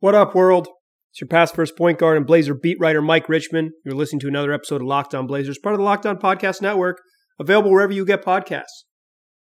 What 0.00 0.14
up, 0.14 0.34
world? 0.34 0.68
It's 1.10 1.22
your 1.22 1.28
past 1.28 1.54
first 1.54 1.74
point 1.74 1.98
guard 1.98 2.18
and 2.18 2.26
Blazer 2.26 2.52
beat 2.52 2.76
writer 2.78 3.00
Mike 3.00 3.30
Richman. 3.30 3.72
You're 3.82 3.94
listening 3.94 4.20
to 4.20 4.28
another 4.28 4.52
episode 4.52 4.82
of 4.82 4.86
Locked 4.86 5.14
On 5.14 5.26
Blazers, 5.26 5.56
part 5.56 5.74
of 5.74 5.78
the 5.78 5.86
Locked 5.86 6.04
On 6.04 6.18
Podcast 6.18 6.60
Network, 6.60 7.00
available 7.40 7.70
wherever 7.70 7.94
you 7.94 8.04
get 8.04 8.22
podcasts. 8.22 8.84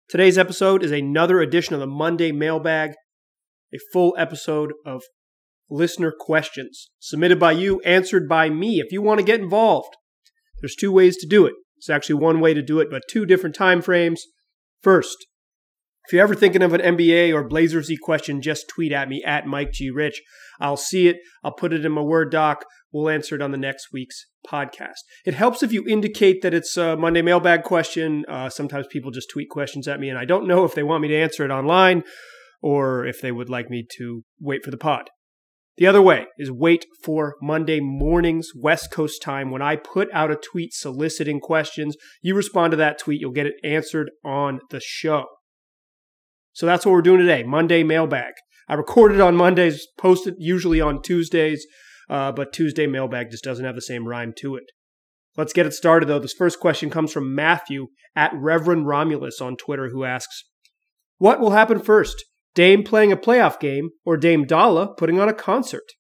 Today's 0.09 0.38
episode 0.38 0.85
is 0.85 0.93
another 0.93 1.40
edition 1.40 1.75
of 1.75 1.80
the 1.80 1.88
Monday 1.88 2.30
Mailbag, 2.30 2.93
a 3.75 3.79
full 3.93 4.14
episode 4.17 4.72
of 4.87 5.03
listener 5.69 6.12
questions 6.17 6.89
submitted 7.00 7.41
by 7.41 7.50
you, 7.50 7.80
answered 7.80 8.29
by 8.29 8.48
me. 8.48 8.79
If 8.79 8.93
you 8.93 9.02
want 9.02 9.18
to 9.18 9.27
get 9.27 9.41
involved, 9.41 9.96
there's 10.61 10.77
two 10.77 10.93
ways 10.93 11.16
to 11.16 11.27
do 11.27 11.46
it. 11.46 11.55
It's 11.79 11.91
actually 11.91 12.21
one 12.21 12.39
way 12.39 12.55
to 12.55 12.62
do 12.62 12.79
it, 12.79 12.93
but 12.93 13.02
two 13.11 13.27
different 13.27 13.57
time 13.57 13.82
frames. 13.82 14.23
First, 14.82 15.16
if 16.07 16.12
you're 16.12 16.23
ever 16.23 16.34
thinking 16.34 16.62
of 16.62 16.75
an 16.75 16.80
NBA 16.80 17.34
or 17.34 17.48
Blazersy 17.48 17.96
question, 18.00 18.43
just 18.43 18.68
tweet 18.68 18.93
at 18.93 19.09
me 19.09 19.23
at 19.25 19.46
Mike 19.46 19.73
G. 19.73 19.91
Rich. 19.91 20.23
I'll 20.61 20.77
see 20.77 21.09
it. 21.09 21.16
I'll 21.42 21.55
put 21.55 21.73
it 21.73 21.84
in 21.84 21.92
my 21.92 22.02
Word 22.02 22.30
doc. 22.30 22.65
We'll 22.92 23.09
answer 23.09 23.34
it 23.34 23.42
on 23.42 23.52
the 23.52 23.59
next 23.59 23.88
week's 23.92 24.27
podcast. 24.46 25.01
It 25.24 25.34
helps 25.34 25.62
if 25.62 25.73
you 25.73 25.84
indicate 25.88 26.43
that 26.43 26.55
it's 26.55 26.77
a 26.77 26.96
Monday 26.96 27.23
mailbag 27.23 27.62
question. 27.62 28.24
Uh, 28.29 28.51
sometimes 28.51 28.87
people 28.87 29.10
just 29.10 29.30
tweet 29.30 29.48
questions 29.48 29.88
at 29.88 29.98
me, 29.98 30.10
and 30.10 30.19
I 30.19 30.27
don't 30.27 30.46
know 30.46 30.65
if 30.65 30.74
they 30.74 30.82
want 30.82 31.02
me 31.02 31.09
to 31.09 31.16
answer 31.16 31.45
it 31.45 31.51
online 31.51 32.02
or 32.62 33.05
if 33.05 33.21
they 33.21 33.32
would 33.32 33.48
like 33.48 33.68
me 33.68 33.87
to 33.96 34.24
wait 34.41 34.65
for 34.65 34.71
the 34.71 34.77
pod. 34.77 35.10
The 35.77 35.87
other 35.87 36.01
way 36.01 36.27
is 36.38 36.52
wait 36.52 36.87
for 37.02 37.34
Monday 37.43 37.80
mornings, 37.80 38.51
West 38.55 38.93
Coast 38.93 39.21
time, 39.21 39.51
when 39.51 39.60
I 39.60 39.74
put 39.74 40.09
out 40.12 40.30
a 40.30 40.37
tweet 40.37 40.73
soliciting 40.73 41.41
questions. 41.41 41.96
You 42.23 42.37
respond 42.37 42.71
to 42.71 42.77
that 42.77 42.98
tweet, 42.98 43.21
you'll 43.21 43.32
get 43.32 43.46
it 43.46 43.55
answered 43.65 44.10
on 44.24 44.60
the 44.71 44.80
show. 44.80 45.24
So 46.55 46.67
that's 46.67 46.87
what 46.87 46.93
we're 46.93 47.03
doing 47.03 47.21
today 47.21 47.43
Monday 47.43 47.83
mailbag. 47.83 48.33
I 48.69 48.75
recorded 48.75 49.21
on 49.21 49.37
Mondays, 49.37 49.87
posted 49.99 50.35
usually 50.39 50.80
on 50.80 51.03
Tuesdays, 51.03 51.67
uh, 52.09 52.33
but 52.33 52.53
Tuesday 52.53 52.87
mailbag 52.87 53.30
just 53.30 53.45
doesn't 53.45 53.65
have 53.65 53.74
the 53.74 53.83
same 53.83 54.09
rhyme 54.09 54.33
to 54.38 54.57
it. 54.57 54.65
Let's 55.37 55.52
get 55.52 55.66
it 55.66 55.74
started 55.74 56.09
though. 56.09 56.19
This 56.19 56.33
first 56.33 56.61
question 56.61 56.91
comes 56.91 57.13
from 57.13 57.35
Matthew 57.35 57.88
at 58.16 58.33
Reverend 58.35 58.87
Romulus 58.87 59.41
on 59.41 59.57
Twitter, 59.57 59.91
who 59.91 60.05
asks, 60.05 60.45
What 61.19 61.41
will 61.41 61.51
happen 61.51 61.80
first? 61.80 62.24
Dame 62.55 62.85
playing 62.85 63.11
a 63.11 63.16
playoff 63.16 63.59
game 63.59 63.91
or 64.06 64.16
Dame 64.16 64.44
Dolla 64.44 64.94
putting 64.94 65.19
on 65.19 65.28
a 65.28 65.34
concert? 65.34 65.91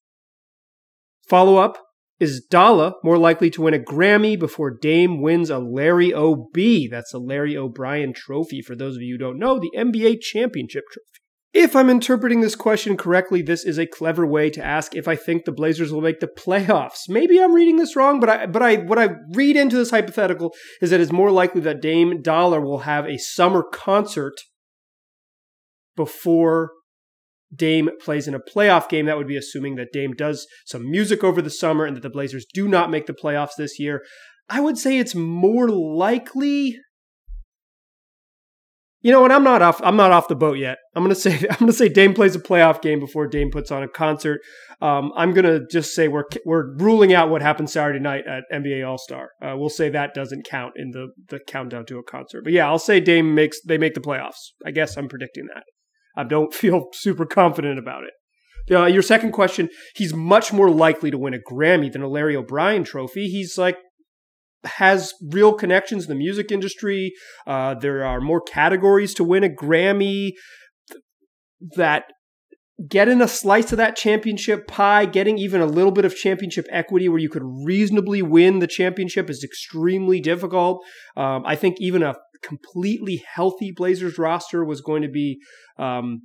Follow 1.28 1.56
up 1.56 1.78
is 2.20 2.44
Dolla 2.44 2.94
more 3.02 3.18
likely 3.18 3.50
to 3.50 3.62
win 3.62 3.74
a 3.74 3.78
Grammy 3.78 4.38
before 4.38 4.70
Dame 4.70 5.20
wins 5.20 5.50
a 5.50 5.58
Larry 5.58 6.12
O.B.? 6.12 6.88
That's 6.88 7.12
a 7.12 7.18
Larry 7.18 7.56
O'Brien 7.56 8.12
trophy, 8.12 8.62
for 8.62 8.76
those 8.76 8.96
of 8.96 9.02
you 9.02 9.14
who 9.14 9.18
don't 9.18 9.38
know, 9.38 9.58
the 9.58 9.72
NBA 9.76 10.20
championship 10.20 10.84
trophy. 10.90 11.08
If 11.52 11.76
I'm 11.76 11.88
interpreting 11.88 12.40
this 12.40 12.56
question 12.56 12.96
correctly, 12.96 13.40
this 13.40 13.64
is 13.64 13.78
a 13.78 13.86
clever 13.86 14.26
way 14.26 14.50
to 14.50 14.64
ask 14.64 14.96
if 14.96 15.06
I 15.06 15.14
think 15.14 15.44
the 15.44 15.52
Blazers 15.52 15.92
will 15.92 16.00
make 16.00 16.18
the 16.18 16.26
playoffs. 16.26 17.08
Maybe 17.08 17.40
I'm 17.40 17.54
reading 17.54 17.76
this 17.76 17.94
wrong, 17.94 18.18
but 18.18 18.28
I 18.28 18.46
but 18.46 18.60
I 18.60 18.76
what 18.76 18.98
I 18.98 19.10
read 19.34 19.56
into 19.56 19.76
this 19.76 19.90
hypothetical 19.90 20.52
is 20.82 20.90
that 20.90 21.00
it's 21.00 21.12
more 21.12 21.30
likely 21.30 21.60
that 21.60 21.80
Dame 21.80 22.22
Dolla 22.22 22.60
will 22.60 22.80
have 22.80 23.06
a 23.06 23.18
summer 23.18 23.62
concert 23.62 24.34
before 25.94 26.72
Dame 27.54 27.90
plays 28.00 28.26
in 28.26 28.34
a 28.34 28.40
playoff 28.40 28.88
game. 28.88 29.06
That 29.06 29.16
would 29.16 29.28
be 29.28 29.36
assuming 29.36 29.76
that 29.76 29.92
Dame 29.92 30.12
does 30.12 30.46
some 30.66 30.90
music 30.90 31.22
over 31.22 31.42
the 31.42 31.50
summer 31.50 31.84
and 31.84 31.96
that 31.96 32.02
the 32.02 32.10
Blazers 32.10 32.46
do 32.52 32.68
not 32.68 32.90
make 32.90 33.06
the 33.06 33.12
playoffs 33.12 33.56
this 33.56 33.78
year. 33.78 34.02
I 34.48 34.60
would 34.60 34.78
say 34.78 34.98
it's 34.98 35.14
more 35.14 35.68
likely. 35.68 36.76
You 39.00 39.12
know 39.12 39.20
what? 39.20 39.32
I'm 39.32 39.44
not 39.44 39.60
off. 39.60 39.82
I'm 39.84 39.96
not 39.96 40.12
off 40.12 40.28
the 40.28 40.34
boat 40.34 40.56
yet. 40.56 40.78
I'm 40.94 41.02
gonna 41.02 41.14
say 41.14 41.34
I'm 41.50 41.58
gonna 41.58 41.72
say 41.72 41.88
Dame 41.88 42.14
plays 42.14 42.34
a 42.34 42.40
playoff 42.40 42.80
game 42.80 43.00
before 43.00 43.26
Dame 43.26 43.50
puts 43.50 43.70
on 43.70 43.82
a 43.82 43.88
concert. 43.88 44.40
Um, 44.80 45.12
I'm 45.14 45.32
gonna 45.32 45.60
just 45.70 45.94
say 45.94 46.08
we're 46.08 46.24
we're 46.46 46.74
ruling 46.76 47.12
out 47.12 47.28
what 47.28 47.42
happened 47.42 47.68
Saturday 47.68 48.00
night 48.00 48.24
at 48.26 48.44
NBA 48.52 48.86
All 48.86 48.98
Star. 48.98 49.30
Uh, 49.42 49.56
we'll 49.56 49.68
say 49.68 49.90
that 49.90 50.14
doesn't 50.14 50.46
count 50.46 50.74
in 50.76 50.90
the 50.92 51.08
the 51.28 51.38
countdown 51.38 51.84
to 51.86 51.98
a 51.98 52.02
concert. 52.02 52.44
But 52.44 52.54
yeah, 52.54 52.66
I'll 52.66 52.78
say 52.78 53.00
Dame 53.00 53.34
makes 53.34 53.60
they 53.62 53.78
make 53.78 53.94
the 53.94 54.00
playoffs. 54.00 54.52
I 54.64 54.70
guess 54.70 54.96
I'm 54.96 55.08
predicting 55.08 55.46
that. 55.54 55.64
I 56.16 56.24
don't 56.24 56.54
feel 56.62 56.86
super 56.92 57.26
confident 57.26 57.78
about 57.78 58.04
it. 58.04 58.12
Uh, 58.74 58.86
your 58.86 59.02
second 59.02 59.32
question, 59.32 59.68
he's 59.94 60.14
much 60.14 60.52
more 60.52 60.70
likely 60.70 61.10
to 61.10 61.18
win 61.18 61.34
a 61.34 61.38
Grammy 61.38 61.92
than 61.92 62.02
a 62.02 62.08
Larry 62.08 62.34
O'Brien 62.34 62.82
trophy. 62.82 63.28
He's 63.28 63.58
like, 63.58 63.76
has 64.64 65.12
real 65.30 65.52
connections 65.52 66.04
in 66.04 66.08
the 66.08 66.14
music 66.14 66.50
industry. 66.50 67.12
Uh, 67.46 67.74
there 67.74 68.04
are 68.04 68.20
more 68.20 68.40
categories 68.40 69.12
to 69.14 69.24
win 69.24 69.44
a 69.44 69.48
Grammy 69.48 70.32
that 71.76 72.04
getting 72.88 73.20
a 73.20 73.28
slice 73.28 73.70
of 73.72 73.78
that 73.78 73.96
championship 73.96 74.66
pie, 74.66 75.04
getting 75.04 75.38
even 75.38 75.60
a 75.60 75.66
little 75.66 75.92
bit 75.92 76.04
of 76.04 76.16
championship 76.16 76.66
equity 76.70 77.08
where 77.08 77.20
you 77.20 77.28
could 77.28 77.44
reasonably 77.64 78.20
win 78.22 78.58
the 78.58 78.66
championship 78.66 79.30
is 79.30 79.44
extremely 79.44 80.20
difficult. 80.20 80.82
Um, 81.16 81.44
I 81.46 81.54
think 81.54 81.76
even 81.78 82.02
a 82.02 82.14
completely 82.46 83.22
healthy 83.34 83.72
Blazers 83.74 84.18
roster 84.18 84.64
was 84.64 84.80
going 84.80 85.02
to 85.02 85.08
be. 85.08 85.38
Um, 85.78 86.22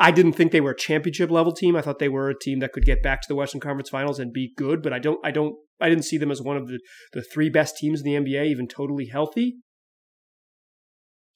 I 0.00 0.10
didn't 0.10 0.32
think 0.32 0.50
they 0.50 0.60
were 0.60 0.72
a 0.72 0.76
championship 0.76 1.30
level 1.30 1.52
team. 1.52 1.76
I 1.76 1.80
thought 1.80 2.00
they 2.00 2.08
were 2.08 2.28
a 2.28 2.38
team 2.38 2.58
that 2.58 2.72
could 2.72 2.84
get 2.84 3.02
back 3.02 3.22
to 3.22 3.28
the 3.28 3.36
Western 3.36 3.60
Conference 3.60 3.88
Finals 3.88 4.18
and 4.18 4.32
be 4.32 4.52
good, 4.56 4.82
but 4.82 4.92
I 4.92 4.98
don't. 4.98 5.18
I 5.24 5.30
don't. 5.30 5.54
I 5.80 5.88
didn't 5.88 6.04
see 6.04 6.18
them 6.18 6.30
as 6.30 6.42
one 6.42 6.56
of 6.56 6.68
the 6.68 6.80
the 7.12 7.22
three 7.22 7.48
best 7.48 7.76
teams 7.76 8.02
in 8.02 8.04
the 8.04 8.32
NBA, 8.32 8.46
even 8.46 8.66
totally 8.66 9.06
healthy. 9.06 9.56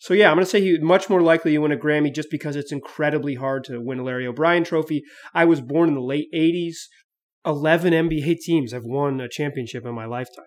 So 0.00 0.14
yeah, 0.14 0.30
I'm 0.30 0.36
going 0.36 0.44
to 0.44 0.50
say 0.50 0.60
he 0.60 0.78
much 0.78 1.10
more 1.10 1.20
likely 1.20 1.52
to 1.52 1.58
win 1.58 1.72
a 1.72 1.76
Grammy 1.76 2.14
just 2.14 2.30
because 2.30 2.54
it's 2.54 2.72
incredibly 2.72 3.34
hard 3.34 3.64
to 3.64 3.80
win 3.80 3.98
a 3.98 4.04
Larry 4.04 4.26
O'Brien 4.26 4.62
trophy. 4.62 5.02
I 5.34 5.44
was 5.44 5.60
born 5.60 5.88
in 5.88 5.94
the 5.94 6.00
late 6.00 6.28
80s. 6.32 6.76
11 7.44 7.92
NBA 7.92 8.36
teams 8.40 8.72
have 8.72 8.84
won 8.84 9.20
a 9.20 9.28
championship 9.28 9.84
in 9.86 9.94
my 9.94 10.04
lifetime. 10.04 10.44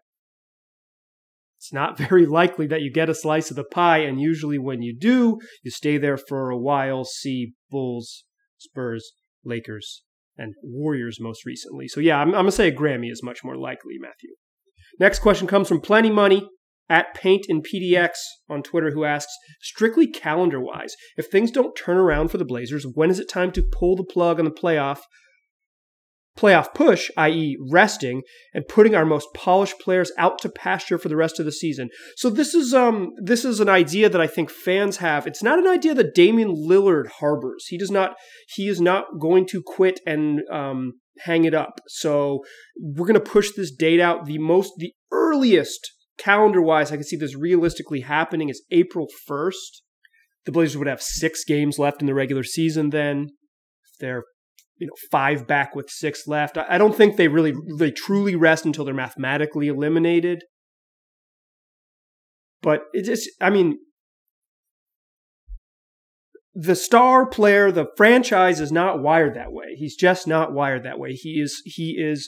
It's 1.61 1.71
not 1.71 1.95
very 2.09 2.25
likely 2.25 2.65
that 2.67 2.81
you 2.81 2.91
get 2.91 3.09
a 3.09 3.13
slice 3.13 3.51
of 3.51 3.55
the 3.55 3.63
pie, 3.63 3.99
and 3.99 4.19
usually 4.19 4.57
when 4.57 4.81
you 4.81 4.97
do, 4.97 5.39
you 5.61 5.69
stay 5.69 5.99
there 5.99 6.17
for 6.17 6.49
a 6.49 6.57
while, 6.57 7.05
see 7.05 7.53
Bulls, 7.69 8.23
Spurs, 8.57 9.11
Lakers, 9.45 10.01
and 10.35 10.55
Warriors 10.63 11.19
most 11.19 11.45
recently. 11.45 11.87
So 11.87 11.99
yeah, 11.99 12.17
I'm, 12.17 12.29
I'm 12.29 12.33
going 12.33 12.45
to 12.47 12.51
say 12.51 12.69
a 12.69 12.75
Grammy 12.75 13.11
is 13.11 13.21
much 13.21 13.43
more 13.43 13.55
likely, 13.55 13.95
Matthew. 13.99 14.31
Next 14.99 15.19
question 15.19 15.45
comes 15.45 15.67
from 15.67 15.81
Plenty 15.81 16.09
Money 16.09 16.49
at 16.89 17.13
Paint 17.13 17.45
and 17.47 17.63
PDX 17.63 18.13
on 18.49 18.63
Twitter, 18.63 18.91
who 18.91 19.05
asks, 19.05 19.31
strictly 19.61 20.07
calendar 20.07 20.59
wise, 20.59 20.95
if 21.15 21.27
things 21.27 21.51
don't 21.51 21.75
turn 21.75 21.97
around 21.97 22.29
for 22.29 22.39
the 22.39 22.45
Blazers, 22.45 22.87
when 22.95 23.11
is 23.11 23.19
it 23.19 23.29
time 23.29 23.51
to 23.51 23.63
pull 23.63 23.95
the 23.95 24.03
plug 24.03 24.39
on 24.39 24.45
the 24.45 24.51
playoff 24.51 25.01
playoff 26.37 26.73
push, 26.73 27.11
i.e., 27.17 27.57
resting 27.69 28.21
and 28.53 28.67
putting 28.67 28.95
our 28.95 29.05
most 29.05 29.27
polished 29.33 29.79
players 29.79 30.11
out 30.17 30.39
to 30.39 30.49
pasture 30.49 30.97
for 30.97 31.09
the 31.09 31.15
rest 31.15 31.39
of 31.39 31.45
the 31.45 31.51
season. 31.51 31.89
So 32.15 32.29
this 32.29 32.53
is 32.53 32.73
um 32.73 33.11
this 33.21 33.43
is 33.43 33.59
an 33.59 33.69
idea 33.69 34.09
that 34.09 34.21
I 34.21 34.27
think 34.27 34.49
fans 34.49 34.97
have. 34.97 35.27
It's 35.27 35.43
not 35.43 35.59
an 35.59 35.67
idea 35.67 35.93
that 35.93 36.15
Damian 36.15 36.55
Lillard 36.55 37.07
harbors. 37.19 37.65
He 37.67 37.77
does 37.77 37.91
not 37.91 38.15
he 38.47 38.67
is 38.67 38.79
not 38.79 39.19
going 39.19 39.45
to 39.47 39.61
quit 39.61 39.99
and 40.05 40.41
um 40.51 40.93
hang 41.19 41.45
it 41.45 41.53
up. 41.53 41.81
So 41.87 42.43
we're 42.79 43.07
going 43.07 43.13
to 43.21 43.31
push 43.31 43.51
this 43.51 43.71
date 43.71 43.99
out. 43.99 44.25
The 44.25 44.37
most 44.37 44.73
the 44.77 44.93
earliest 45.11 45.91
calendar 46.17 46.61
wise 46.61 46.91
I 46.91 46.95
can 46.95 47.03
see 47.03 47.17
this 47.17 47.35
realistically 47.35 48.01
happening 48.01 48.49
is 48.49 48.63
April 48.71 49.07
1st. 49.29 49.81
The 50.45 50.51
Blazers 50.51 50.77
would 50.77 50.87
have 50.87 51.01
6 51.01 51.43
games 51.45 51.77
left 51.77 52.01
in 52.01 52.07
the 52.07 52.15
regular 52.15 52.43
season 52.43 52.89
then. 52.89 53.27
If 53.93 53.99
they're 53.99 54.23
you 54.81 54.87
know 54.87 54.93
five 55.11 55.47
back 55.47 55.75
with 55.75 55.91
six 55.91 56.27
left. 56.27 56.57
I 56.57 56.79
don't 56.79 56.95
think 56.95 57.15
they 57.15 57.27
really 57.27 57.53
they 57.77 57.91
truly 57.91 58.35
rest 58.35 58.65
until 58.65 58.83
they're 58.83 58.95
mathematically 58.95 59.67
eliminated. 59.67 60.43
But 62.63 62.81
it 62.91 63.05
just 63.05 63.29
I 63.39 63.51
mean 63.51 63.77
the 66.55 66.75
star 66.75 67.27
player, 67.27 67.71
the 67.71 67.85
franchise 67.95 68.59
is 68.59 68.71
not 68.71 69.01
wired 69.01 69.35
that 69.35 69.53
way. 69.53 69.75
He's 69.77 69.95
just 69.95 70.27
not 70.27 70.51
wired 70.51 70.83
that 70.83 70.97
way. 70.97 71.11
He 71.11 71.39
is 71.39 71.61
he 71.63 71.95
is 71.99 72.27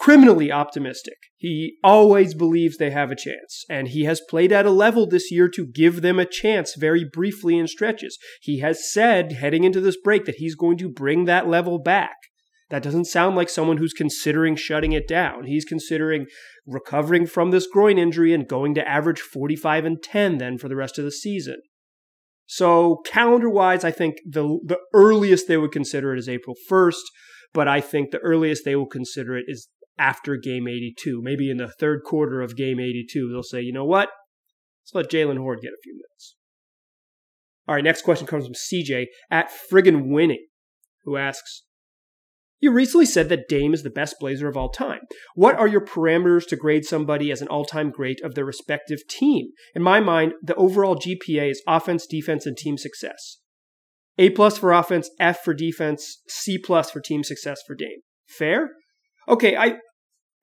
criminally 0.00 0.50
optimistic. 0.50 1.18
He 1.36 1.76
always 1.84 2.34
believes 2.34 2.78
they 2.78 2.90
have 2.90 3.10
a 3.10 3.16
chance, 3.16 3.64
and 3.68 3.88
he 3.88 4.04
has 4.04 4.22
played 4.28 4.50
at 4.50 4.64
a 4.64 4.70
level 4.70 5.06
this 5.06 5.30
year 5.30 5.46
to 5.50 5.66
give 5.66 6.00
them 6.00 6.18
a 6.18 6.24
chance 6.24 6.74
very 6.74 7.04
briefly 7.04 7.58
in 7.58 7.68
stretches. 7.68 8.18
He 8.40 8.60
has 8.60 8.90
said 8.90 9.32
heading 9.32 9.62
into 9.62 9.80
this 9.80 9.98
break 10.02 10.24
that 10.24 10.36
he's 10.36 10.54
going 10.54 10.78
to 10.78 10.88
bring 10.88 11.26
that 11.26 11.48
level 11.48 11.78
back. 11.78 12.16
That 12.70 12.82
doesn't 12.82 13.06
sound 13.06 13.36
like 13.36 13.50
someone 13.50 13.76
who's 13.76 13.92
considering 13.92 14.56
shutting 14.56 14.92
it 14.92 15.06
down. 15.06 15.44
He's 15.44 15.64
considering 15.66 16.26
recovering 16.66 17.26
from 17.26 17.50
this 17.50 17.66
groin 17.66 17.98
injury 17.98 18.32
and 18.32 18.48
going 18.48 18.74
to 18.76 18.88
average 18.88 19.20
45 19.20 19.84
and 19.84 20.02
10 20.02 20.38
then 20.38 20.56
for 20.56 20.68
the 20.68 20.76
rest 20.76 20.98
of 20.98 21.04
the 21.04 21.10
season. 21.10 21.56
So, 22.46 23.02
calendar 23.04 23.50
wise, 23.50 23.84
I 23.84 23.90
think 23.90 24.16
the, 24.26 24.60
the 24.64 24.78
earliest 24.94 25.46
they 25.46 25.56
would 25.56 25.72
consider 25.72 26.14
it 26.14 26.18
is 26.18 26.28
April 26.28 26.56
1st, 26.70 27.02
but 27.52 27.68
I 27.68 27.80
think 27.80 28.10
the 28.10 28.18
earliest 28.18 28.64
they 28.64 28.76
will 28.76 28.86
consider 28.86 29.36
it 29.36 29.44
is 29.46 29.68
after 30.00 30.36
game 30.36 30.66
82. 30.66 31.20
Maybe 31.22 31.50
in 31.50 31.58
the 31.58 31.68
third 31.68 32.02
quarter 32.04 32.40
of 32.40 32.56
game 32.56 32.80
82, 32.80 33.30
they'll 33.30 33.42
say, 33.42 33.60
you 33.60 33.72
know 33.72 33.84
what? 33.84 34.08
Let's 34.82 34.94
let 34.94 35.10
Jalen 35.10 35.38
Hoard 35.38 35.60
get 35.60 35.72
a 35.72 35.82
few 35.84 35.92
minutes. 35.92 36.36
All 37.68 37.74
right, 37.74 37.84
next 37.84 38.02
question 38.02 38.26
comes 38.26 38.46
from 38.46 38.54
CJ 38.54 39.06
at 39.30 39.50
friggin' 39.70 40.08
winning, 40.10 40.46
who 41.04 41.16
asks, 41.16 41.64
You 42.58 42.72
recently 42.72 43.06
said 43.06 43.28
that 43.28 43.48
Dame 43.48 43.74
is 43.74 43.82
the 43.82 43.90
best 43.90 44.16
Blazer 44.18 44.48
of 44.48 44.56
all 44.56 44.70
time. 44.70 45.02
What 45.34 45.56
are 45.56 45.68
your 45.68 45.84
parameters 45.84 46.48
to 46.48 46.56
grade 46.56 46.84
somebody 46.84 47.30
as 47.30 47.42
an 47.42 47.48
all 47.48 47.64
time 47.64 47.90
great 47.90 48.20
of 48.22 48.34
their 48.34 48.44
respective 48.44 49.06
team? 49.06 49.50
In 49.74 49.82
my 49.82 50.00
mind, 50.00 50.32
the 50.42 50.56
overall 50.56 50.96
GPA 50.96 51.50
is 51.50 51.62
offense, 51.68 52.06
defense, 52.06 52.46
and 52.46 52.56
team 52.56 52.78
success. 52.78 53.36
A 54.18 54.30
plus 54.30 54.58
for 54.58 54.72
offense, 54.72 55.08
F 55.20 55.42
for 55.44 55.54
defense, 55.54 56.22
C 56.28 56.58
plus 56.58 56.90
for 56.90 57.00
team 57.00 57.22
success 57.22 57.60
for 57.66 57.74
Dame. 57.74 58.00
Fair? 58.26 58.70
Okay, 59.28 59.56
I 59.56 59.76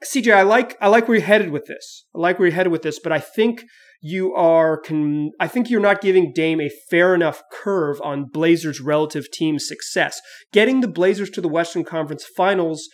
CJ, 0.05 0.33
I 0.33 0.43
like 0.43 0.77
I 0.79 0.87
like 0.87 1.07
where 1.07 1.17
you're 1.17 1.25
headed 1.25 1.49
with 1.49 1.65
this. 1.65 2.05
I 2.15 2.19
like 2.19 2.37
where 2.37 2.47
you're 2.47 2.55
headed 2.55 2.71
with 2.71 2.83
this, 2.83 2.99
but 2.99 3.11
I 3.11 3.19
think 3.19 3.63
you 4.01 4.33
are 4.35 4.79
con- 4.79 5.31
I 5.39 5.47
think 5.47 5.69
you're 5.69 5.79
not 5.79 6.01
giving 6.01 6.33
Dame 6.33 6.61
a 6.61 6.69
fair 6.89 7.15
enough 7.15 7.41
curve 7.51 7.99
on 8.03 8.29
Blazers' 8.31 8.79
relative 8.79 9.31
team 9.31 9.57
success. 9.57 10.21
Getting 10.53 10.81
the 10.81 10.87
Blazers 10.87 11.29
to 11.31 11.41
the 11.41 11.47
Western 11.47 11.83
Conference 11.83 12.25
Finals 12.35 12.87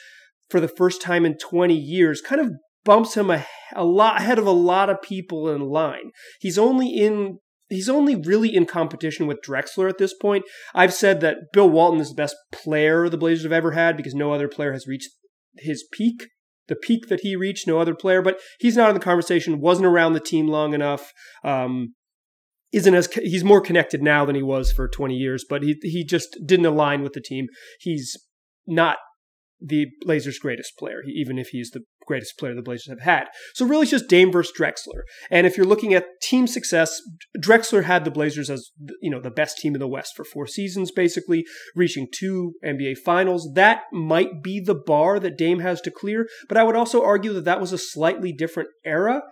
for 0.49 0.59
the 0.59 0.67
first 0.67 1.01
time 1.01 1.25
in 1.25 1.37
20 1.37 1.75
years 1.75 2.21
kind 2.21 2.39
of 2.39 2.51
bumps 2.85 3.15
him 3.15 3.29
a, 3.29 3.45
a 3.75 3.83
lot 3.83 4.21
ahead 4.21 4.39
of 4.39 4.45
a 4.45 4.51
lot 4.51 4.89
of 4.89 5.01
people 5.01 5.49
in 5.49 5.61
line. 5.61 6.11
He's 6.39 6.57
only 6.57 6.87
in 6.87 7.39
he's 7.69 7.89
only 7.89 8.15
really 8.15 8.55
in 8.55 8.65
competition 8.65 9.27
with 9.27 9.41
Drexler 9.45 9.89
at 9.89 9.97
this 9.97 10.13
point. 10.13 10.45
I've 10.73 10.93
said 10.93 11.19
that 11.21 11.37
Bill 11.51 11.69
Walton 11.69 11.99
is 11.99 12.09
the 12.09 12.15
best 12.15 12.35
player 12.51 13.09
the 13.09 13.17
Blazers 13.17 13.43
have 13.43 13.51
ever 13.51 13.71
had 13.71 13.97
because 13.97 14.13
no 14.13 14.31
other 14.31 14.47
player 14.47 14.71
has 14.71 14.87
reached 14.87 15.09
his 15.57 15.85
peak 15.91 16.27
the 16.67 16.75
peak 16.75 17.07
that 17.07 17.21
he 17.21 17.35
reached, 17.35 17.67
no 17.67 17.79
other 17.79 17.95
player, 17.95 18.21
but 18.21 18.39
he's 18.59 18.77
not 18.77 18.89
in 18.89 18.95
the 18.95 19.01
conversation, 19.01 19.59
wasn't 19.59 19.85
around 19.85 20.13
the 20.13 20.19
team 20.19 20.47
long 20.47 20.73
enough. 20.73 21.11
Um, 21.43 21.93
isn't 22.71 22.95
as 22.95 23.07
he's 23.13 23.43
more 23.43 23.61
connected 23.61 24.01
now 24.01 24.25
than 24.25 24.35
he 24.35 24.41
was 24.41 24.71
for 24.71 24.87
20 24.87 25.13
years, 25.13 25.45
but 25.47 25.61
he 25.61 25.77
he 25.83 26.03
just 26.03 26.37
didn't 26.45 26.65
align 26.65 27.03
with 27.03 27.13
the 27.13 27.21
team. 27.21 27.47
He's 27.79 28.17
not 28.65 28.97
the 29.61 29.87
Blazers' 30.01 30.39
greatest 30.39 30.73
player, 30.77 31.03
even 31.07 31.37
if 31.37 31.49
he's 31.49 31.71
the 31.71 31.83
greatest 32.05 32.37
player 32.37 32.55
the 32.55 32.61
Blazers 32.61 32.89
have 32.89 33.01
had. 33.01 33.25
So 33.53 33.65
really, 33.65 33.83
it's 33.83 33.91
just 33.91 34.07
Dame 34.07 34.31
versus 34.31 34.53
Drexler. 34.57 35.03
And 35.29 35.47
if 35.47 35.57
you're 35.57 35.65
looking 35.65 35.93
at 35.93 36.05
team 36.21 36.47
success, 36.47 37.01
Drexler 37.37 37.83
had 37.83 38.05
the 38.05 38.11
Blazers 38.11 38.49
as 38.49 38.71
you 39.01 39.09
know 39.09 39.21
the 39.21 39.31
best 39.31 39.57
team 39.57 39.75
in 39.75 39.79
the 39.79 39.87
West 39.87 40.13
for 40.15 40.23
four 40.23 40.47
seasons, 40.47 40.91
basically 40.91 41.45
reaching 41.75 42.07
two 42.11 42.53
NBA 42.63 42.97
Finals. 42.97 43.51
That 43.53 43.83
might 43.91 44.41
be 44.41 44.59
the 44.59 44.75
bar 44.75 45.19
that 45.19 45.37
Dame 45.37 45.59
has 45.59 45.81
to 45.81 45.91
clear. 45.91 46.27
But 46.47 46.57
I 46.57 46.63
would 46.63 46.75
also 46.75 47.03
argue 47.03 47.33
that 47.33 47.45
that 47.45 47.61
was 47.61 47.73
a 47.73 47.77
slightly 47.77 48.31
different 48.31 48.69
era. 48.85 49.23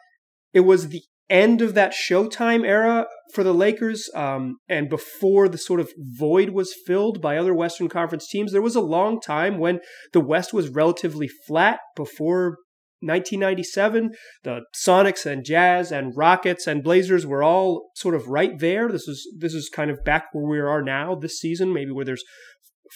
It 0.53 0.61
was 0.61 0.89
the 0.89 1.01
end 1.31 1.61
of 1.61 1.73
that 1.73 1.93
Showtime 1.93 2.65
era 2.65 3.07
for 3.33 3.43
the 3.43 3.53
Lakers, 3.53 4.09
um, 4.13 4.57
and 4.67 4.89
before 4.89 5.47
the 5.47 5.57
sort 5.57 5.79
of 5.79 5.91
void 5.97 6.49
was 6.49 6.75
filled 6.85 7.21
by 7.21 7.37
other 7.37 7.53
Western 7.53 7.87
Conference 7.87 8.27
teams, 8.27 8.51
there 8.51 8.61
was 8.61 8.75
a 8.75 8.81
long 8.81 9.19
time 9.21 9.57
when 9.57 9.79
the 10.13 10.19
West 10.19 10.53
was 10.53 10.69
relatively 10.69 11.29
flat 11.47 11.79
before 11.95 12.57
1997. 12.99 14.11
The 14.43 14.61
Sonics 14.75 15.25
and 15.25 15.43
Jazz 15.43 15.91
and 15.91 16.15
Rockets 16.15 16.67
and 16.67 16.83
Blazers 16.83 17.25
were 17.25 17.41
all 17.41 17.91
sort 17.95 18.13
of 18.15 18.27
right 18.27 18.59
there. 18.59 18.89
This 18.89 19.07
is 19.07 19.27
this 19.37 19.53
is 19.53 19.69
kind 19.69 19.89
of 19.89 20.03
back 20.03 20.25
where 20.33 20.45
we 20.45 20.59
are 20.59 20.83
now 20.83 21.15
this 21.15 21.39
season, 21.39 21.73
maybe 21.73 21.91
where 21.91 22.05
there's 22.05 22.23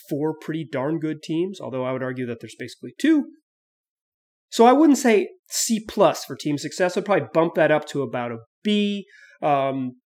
four 0.09 0.35
pretty 0.39 0.67
darn 0.69 0.99
good 0.99 1.23
teams, 1.23 1.59
although 1.59 1.85
I 1.85 1.93
would 1.93 2.03
argue 2.03 2.25
that 2.27 2.39
there's 2.41 2.55
basically 2.57 2.93
two. 2.99 3.25
So 4.49 4.65
I 4.65 4.73
wouldn't 4.73 4.97
say 4.97 5.29
C 5.49 5.83
plus 5.87 6.25
for 6.25 6.35
team 6.35 6.57
success. 6.57 6.97
I'd 6.97 7.05
probably 7.05 7.27
bump 7.33 7.55
that 7.55 7.71
up 7.71 7.85
to 7.89 8.01
about 8.01 8.31
a 8.31 8.37
B. 8.63 9.05
Um, 9.41 9.97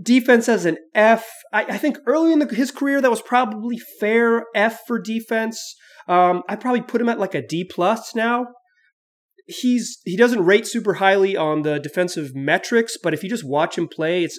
defense 0.00 0.48
as 0.48 0.64
an 0.64 0.78
F. 0.94 1.28
I, 1.52 1.64
I 1.64 1.78
think 1.78 1.98
early 2.06 2.32
in 2.32 2.38
the, 2.38 2.46
his 2.46 2.70
career 2.70 3.00
that 3.00 3.10
was 3.10 3.22
probably 3.22 3.78
fair 4.00 4.44
F 4.54 4.80
for 4.86 4.98
defense. 4.98 5.76
Um, 6.08 6.42
I'd 6.48 6.60
probably 6.60 6.82
put 6.82 7.00
him 7.00 7.08
at 7.08 7.18
like 7.18 7.34
a 7.34 7.46
D 7.46 7.64
plus 7.64 8.14
now. 8.14 8.46
He's 9.46 9.98
he 10.04 10.16
doesn't 10.16 10.44
rate 10.44 10.66
super 10.66 10.94
highly 10.94 11.36
on 11.36 11.62
the 11.62 11.78
defensive 11.78 12.34
metrics, 12.34 12.96
but 13.02 13.12
if 13.12 13.22
you 13.22 13.28
just 13.28 13.46
watch 13.46 13.76
him 13.76 13.88
play, 13.88 14.24
it's 14.24 14.38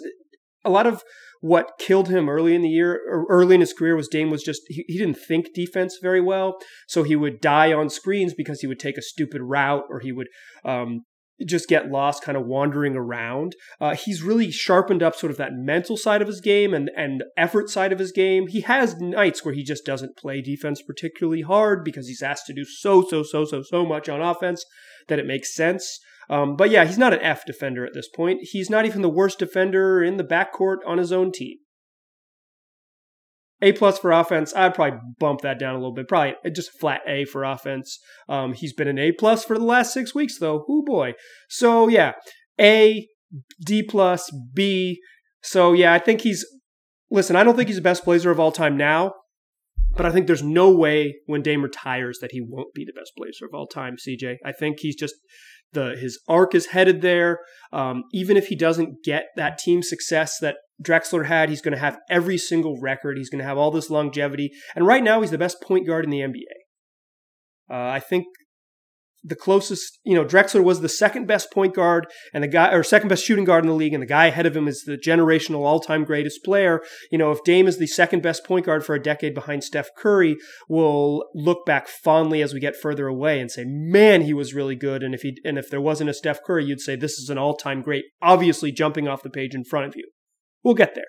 a 0.63 0.69
lot 0.69 0.87
of 0.87 1.03
what 1.43 1.77
killed 1.77 2.07
him 2.07 2.29
early 2.29 2.55
in 2.55 2.61
the 2.61 2.69
year 2.69 3.01
or 3.05 3.25
early 3.29 3.55
in 3.55 3.59
his 3.59 3.73
career 3.73 3.97
was 3.97 4.07
Dame 4.07 4.29
was 4.29 4.43
just 4.43 4.61
he, 4.69 4.85
he 4.87 4.97
didn't 4.97 5.17
think 5.17 5.53
defense 5.53 5.99
very 6.01 6.21
well, 6.21 6.57
so 6.87 7.03
he 7.03 7.17
would 7.17 7.41
die 7.41 7.73
on 7.73 7.89
screens 7.89 8.33
because 8.33 8.61
he 8.61 8.67
would 8.67 8.79
take 8.79 8.97
a 8.97 9.01
stupid 9.01 9.41
route 9.41 9.83
or 9.89 9.99
he 9.99 10.13
would 10.13 10.29
um, 10.63 11.01
just 11.45 11.67
get 11.67 11.91
lost 11.91 12.23
kind 12.23 12.37
of 12.37 12.45
wandering 12.45 12.95
around. 12.95 13.57
Uh, 13.81 13.93
he's 13.93 14.23
really 14.23 14.51
sharpened 14.51 15.03
up 15.03 15.15
sort 15.15 15.31
of 15.31 15.37
that 15.37 15.51
mental 15.51 15.97
side 15.97 16.21
of 16.21 16.29
his 16.29 16.39
game 16.39 16.73
and, 16.73 16.89
and 16.95 17.25
effort 17.35 17.69
side 17.69 17.91
of 17.91 17.99
his 17.99 18.13
game. 18.13 18.47
He 18.47 18.61
has 18.61 18.95
nights 19.01 19.43
where 19.43 19.53
he 19.53 19.63
just 19.63 19.85
doesn't 19.85 20.15
play 20.15 20.41
defense 20.41 20.81
particularly 20.81 21.41
hard 21.41 21.83
because 21.83 22.07
he's 22.07 22.21
asked 22.21 22.45
to 22.45 22.53
do 22.53 22.63
so, 22.63 23.05
so, 23.05 23.21
so, 23.21 23.43
so, 23.43 23.61
so 23.61 23.85
much 23.85 24.07
on 24.07 24.21
offense 24.21 24.63
that 25.09 25.19
it 25.19 25.27
makes 25.27 25.53
sense. 25.53 25.99
Um, 26.29 26.55
but 26.55 26.69
yeah, 26.69 26.85
he's 26.85 26.97
not 26.97 27.13
an 27.13 27.21
F 27.21 27.45
defender 27.45 27.85
at 27.85 27.93
this 27.93 28.07
point. 28.07 28.39
He's 28.41 28.69
not 28.69 28.85
even 28.85 29.01
the 29.01 29.09
worst 29.09 29.39
defender 29.39 30.03
in 30.03 30.17
the 30.17 30.23
backcourt 30.23 30.77
on 30.85 30.97
his 30.97 31.11
own 31.11 31.31
team. 31.31 31.57
A 33.63 33.71
plus 33.71 33.97
for 33.97 34.11
offense. 34.11 34.53
I'd 34.53 34.73
probably 34.73 34.99
bump 35.19 35.39
that 35.41 35.57
down 35.57 35.73
a 35.73 35.77
little 35.77 35.93
bit. 35.93 36.09
Probably 36.09 36.35
just 36.51 36.77
flat 36.79 37.01
A 37.07 37.23
for 37.23 37.45
offense. 37.45 37.97
Um, 38.27 38.53
he's 38.53 38.73
been 38.73 38.89
an 38.89 38.99
A 38.99 39.13
plus 39.13 39.45
for 39.45 39.57
the 39.57 39.63
last 39.63 39.93
six 39.93 40.13
weeks 40.13 40.37
though. 40.37 40.65
Oh 40.67 40.83
boy. 40.85 41.13
So 41.49 41.87
yeah, 41.87 42.11
A, 42.59 43.07
D 43.65 43.81
plus, 43.81 44.29
B. 44.53 44.99
So 45.41 45.71
yeah, 45.71 45.93
I 45.93 45.99
think 45.99 46.21
he's. 46.21 46.45
Listen, 47.09 47.35
I 47.35 47.43
don't 47.43 47.55
think 47.55 47.67
he's 47.67 47.77
the 47.77 47.81
best 47.81 48.05
Blazer 48.05 48.31
of 48.31 48.39
all 48.39 48.51
time 48.51 48.75
now, 48.75 49.13
but 49.95 50.05
I 50.05 50.11
think 50.11 50.27
there's 50.27 50.43
no 50.43 50.71
way 50.71 51.15
when 51.27 51.43
Dame 51.43 51.61
retires 51.61 52.17
that 52.19 52.31
he 52.31 52.41
won't 52.41 52.73
be 52.73 52.83
the 52.83 52.93
best 52.93 53.11
Blazer 53.15 53.45
of 53.45 53.53
all 53.53 53.67
time. 53.67 53.95
CJ, 53.95 54.37
I 54.43 54.51
think 54.51 54.79
he's 54.79 54.95
just 54.95 55.15
the 55.73 55.95
his 55.99 56.19
arc 56.27 56.55
is 56.55 56.67
headed 56.67 57.01
there. 57.01 57.39
Um, 57.71 58.03
even 58.13 58.37
if 58.37 58.47
he 58.47 58.55
doesn't 58.55 59.03
get 59.03 59.25
that 59.35 59.57
team 59.57 59.81
success 59.81 60.37
that 60.39 60.57
Drexler 60.81 61.25
had, 61.25 61.49
he's 61.49 61.61
going 61.61 61.73
to 61.73 61.79
have 61.79 61.99
every 62.09 62.37
single 62.37 62.79
record. 62.79 63.17
He's 63.17 63.29
going 63.29 63.39
to 63.39 63.45
have 63.45 63.57
all 63.57 63.71
this 63.71 63.89
longevity. 63.89 64.51
And 64.75 64.85
right 64.85 65.03
now, 65.03 65.21
he's 65.21 65.31
the 65.31 65.37
best 65.37 65.61
point 65.61 65.87
guard 65.87 66.05
in 66.05 66.11
the 66.11 66.19
NBA. 66.19 66.43
Uh, 67.69 67.89
I 67.89 67.99
think 67.99 68.25
the 69.23 69.35
closest, 69.35 69.99
you 70.03 70.15
know, 70.15 70.25
Drexler 70.25 70.63
was 70.63 70.81
the 70.81 70.89
second 70.89 71.27
best 71.27 71.51
point 71.51 71.73
guard 71.73 72.07
and 72.33 72.43
the 72.43 72.47
guy, 72.47 72.73
or 72.73 72.83
second 72.83 73.07
best 73.07 73.23
shooting 73.23 73.45
guard 73.45 73.63
in 73.63 73.69
the 73.69 73.75
league, 73.75 73.93
and 73.93 74.01
the 74.01 74.07
guy 74.07 74.25
ahead 74.25 74.45
of 74.45 74.55
him 74.55 74.67
is 74.67 74.83
the 74.85 74.97
generational 74.97 75.59
all 75.59 75.79
time 75.79 76.03
greatest 76.03 76.43
player. 76.43 76.81
You 77.11 77.17
know, 77.17 77.31
if 77.31 77.43
Dame 77.43 77.67
is 77.67 77.77
the 77.77 77.87
second 77.87 78.21
best 78.21 78.45
point 78.45 78.65
guard 78.65 78.85
for 78.85 78.95
a 78.95 79.01
decade 79.01 79.33
behind 79.33 79.63
Steph 79.63 79.89
Curry, 79.97 80.35
we'll 80.67 81.23
look 81.33 81.65
back 81.65 81.87
fondly 81.87 82.41
as 82.41 82.53
we 82.53 82.59
get 82.59 82.75
further 82.75 83.07
away 83.07 83.39
and 83.39 83.49
say, 83.49 83.63
man, 83.65 84.23
he 84.23 84.33
was 84.33 84.53
really 84.53 84.75
good. 84.75 85.03
And 85.03 85.13
if 85.15 85.21
he, 85.21 85.37
and 85.45 85.57
if 85.57 85.69
there 85.69 85.81
wasn't 85.81 86.09
a 86.09 86.13
Steph 86.13 86.43
Curry, 86.43 86.65
you'd 86.65 86.81
say 86.81 86.95
this 86.95 87.13
is 87.13 87.29
an 87.29 87.37
all 87.37 87.55
time 87.55 87.81
great, 87.81 88.05
obviously 88.21 88.71
jumping 88.71 89.07
off 89.07 89.23
the 89.23 89.29
page 89.29 89.55
in 89.55 89.63
front 89.63 89.87
of 89.87 89.95
you. 89.95 90.09
We'll 90.63 90.75
get 90.75 90.95
there. 90.95 91.05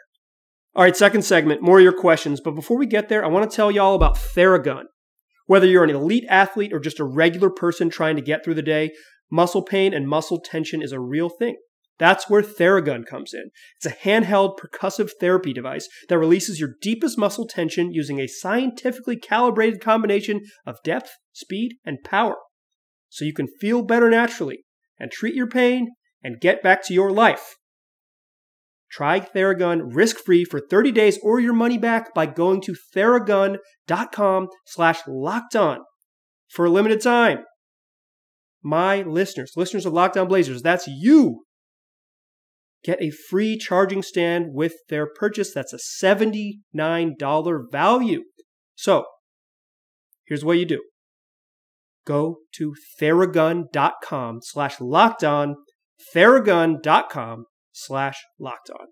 All 0.77 0.83
right, 0.83 0.97
second 0.97 1.23
segment, 1.23 1.63
more 1.63 1.79
of 1.79 1.85
your 1.85 1.93
questions. 1.93 2.41
But 2.41 2.57
before 2.57 2.77
we 2.77 2.87
get 2.87 3.09
there, 3.09 3.25
I 3.25 3.29
want 3.29 3.49
to 3.49 3.55
tell 3.55 3.71
y'all 3.71 3.95
about 3.95 4.17
Theragun. 4.17 4.85
Whether 5.47 5.67
you're 5.67 5.85
an 5.85 5.91
elite 5.91 6.25
athlete 6.29 6.73
or 6.73 6.81
just 6.81 7.01
a 7.01 7.05
regular 7.05 7.51
person 7.51 7.91
trying 7.91 8.17
to 8.17 8.23
get 8.23 8.45
through 8.45 8.55
the 8.55 8.63
day, 8.63 8.93
muscle 9.31 9.63
pain 9.63 9.93
and 9.93 10.09
muscle 10.09 10.41
tension 10.41 10.83
is 10.83 10.93
a 10.93 11.01
real 11.01 11.29
thing. 11.29 11.57
That's 11.99 12.29
where 12.29 12.43
Theragun 12.43 13.07
comes 13.07 13.33
in. 13.33 13.51
It's 13.77 13.87
a 13.87 13.91
handheld 13.91 14.59
percussive 14.59 15.11
therapy 15.21 15.53
device 15.53 15.89
that 16.09 16.19
releases 16.19 16.59
your 16.59 16.75
deepest 16.81 17.17
muscle 17.17 17.47
tension 17.47 17.93
using 17.93 18.19
a 18.19 18.27
scientifically 18.27 19.17
calibrated 19.17 19.81
combination 19.81 20.41
of 20.67 20.83
depth, 20.83 21.13
speed, 21.33 21.77
and 21.85 22.03
power. 22.03 22.37
So 23.09 23.25
you 23.25 23.33
can 23.33 23.47
feel 23.47 23.83
better 23.83 24.11
naturally 24.11 24.65
and 24.99 25.13
treat 25.13 25.35
your 25.35 25.47
pain 25.47 25.93
and 26.23 26.41
get 26.41 26.63
back 26.63 26.85
to 26.87 26.95
your 26.95 27.13
life. 27.13 27.57
Try 28.95 29.19
Theragun 29.19 29.93
risk-free 29.93 30.45
for 30.45 30.61
30 30.61 30.93
days 30.93 31.19
or 31.21 31.41
your 31.41 31.53
money 31.53 31.79
back 31.79 32.15
by 32.15 32.27
going 32.27 32.61
to 32.61 32.77
theragun.com 32.95 34.49
slash 34.67 35.01
locked 35.09 35.57
on 35.57 35.81
for 36.49 36.67
a 36.67 36.71
limited 36.71 37.03
time. 37.03 37.39
My 38.63 39.03
listeners, 39.03 39.55
listeners 39.57 39.85
of 39.85 39.93
Locked 39.93 40.17
On 40.17 40.29
Blazers, 40.29 40.63
that's 40.63 40.87
you. 40.87 41.45
Get 42.85 43.03
a 43.03 43.11
free 43.11 43.59
charging 43.59 44.01
stand 44.01 44.51
with 44.53 44.75
their 44.89 45.09
purchase. 45.13 45.53
That's 45.53 45.73
a 45.73 46.05
$79 46.05 47.63
value. 47.73 48.23
So, 48.77 49.07
here's 50.25 50.45
what 50.45 50.59
you 50.59 50.67
do. 50.67 50.85
Go 52.07 52.37
to 52.59 52.75
theragun.com 53.01 54.39
slash 54.43 54.81
locked 54.81 55.25
on, 55.25 55.57
theragun.com 56.15 57.47
slash 57.75 58.25
locked 58.39 58.71
on. 58.71 58.87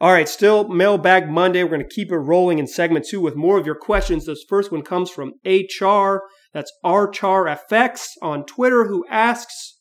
All 0.00 0.12
right, 0.12 0.28
still 0.28 0.66
Mailbag 0.68 1.28
Monday. 1.28 1.62
We're 1.62 1.70
going 1.70 1.82
to 1.86 1.94
keep 1.94 2.10
it 2.10 2.16
rolling 2.16 2.58
in 2.58 2.66
segment 2.66 3.04
two 3.06 3.20
with 3.20 3.36
more 3.36 3.58
of 3.58 3.66
your 3.66 3.74
questions. 3.74 4.24
This 4.24 4.44
first 4.48 4.72
one 4.72 4.82
comes 4.82 5.10
from 5.10 5.34
HR. 5.44 6.22
That's 6.54 6.72
RCharFX 6.82 8.06
on 8.22 8.46
Twitter, 8.46 8.86
who 8.86 9.04
asks 9.10 9.78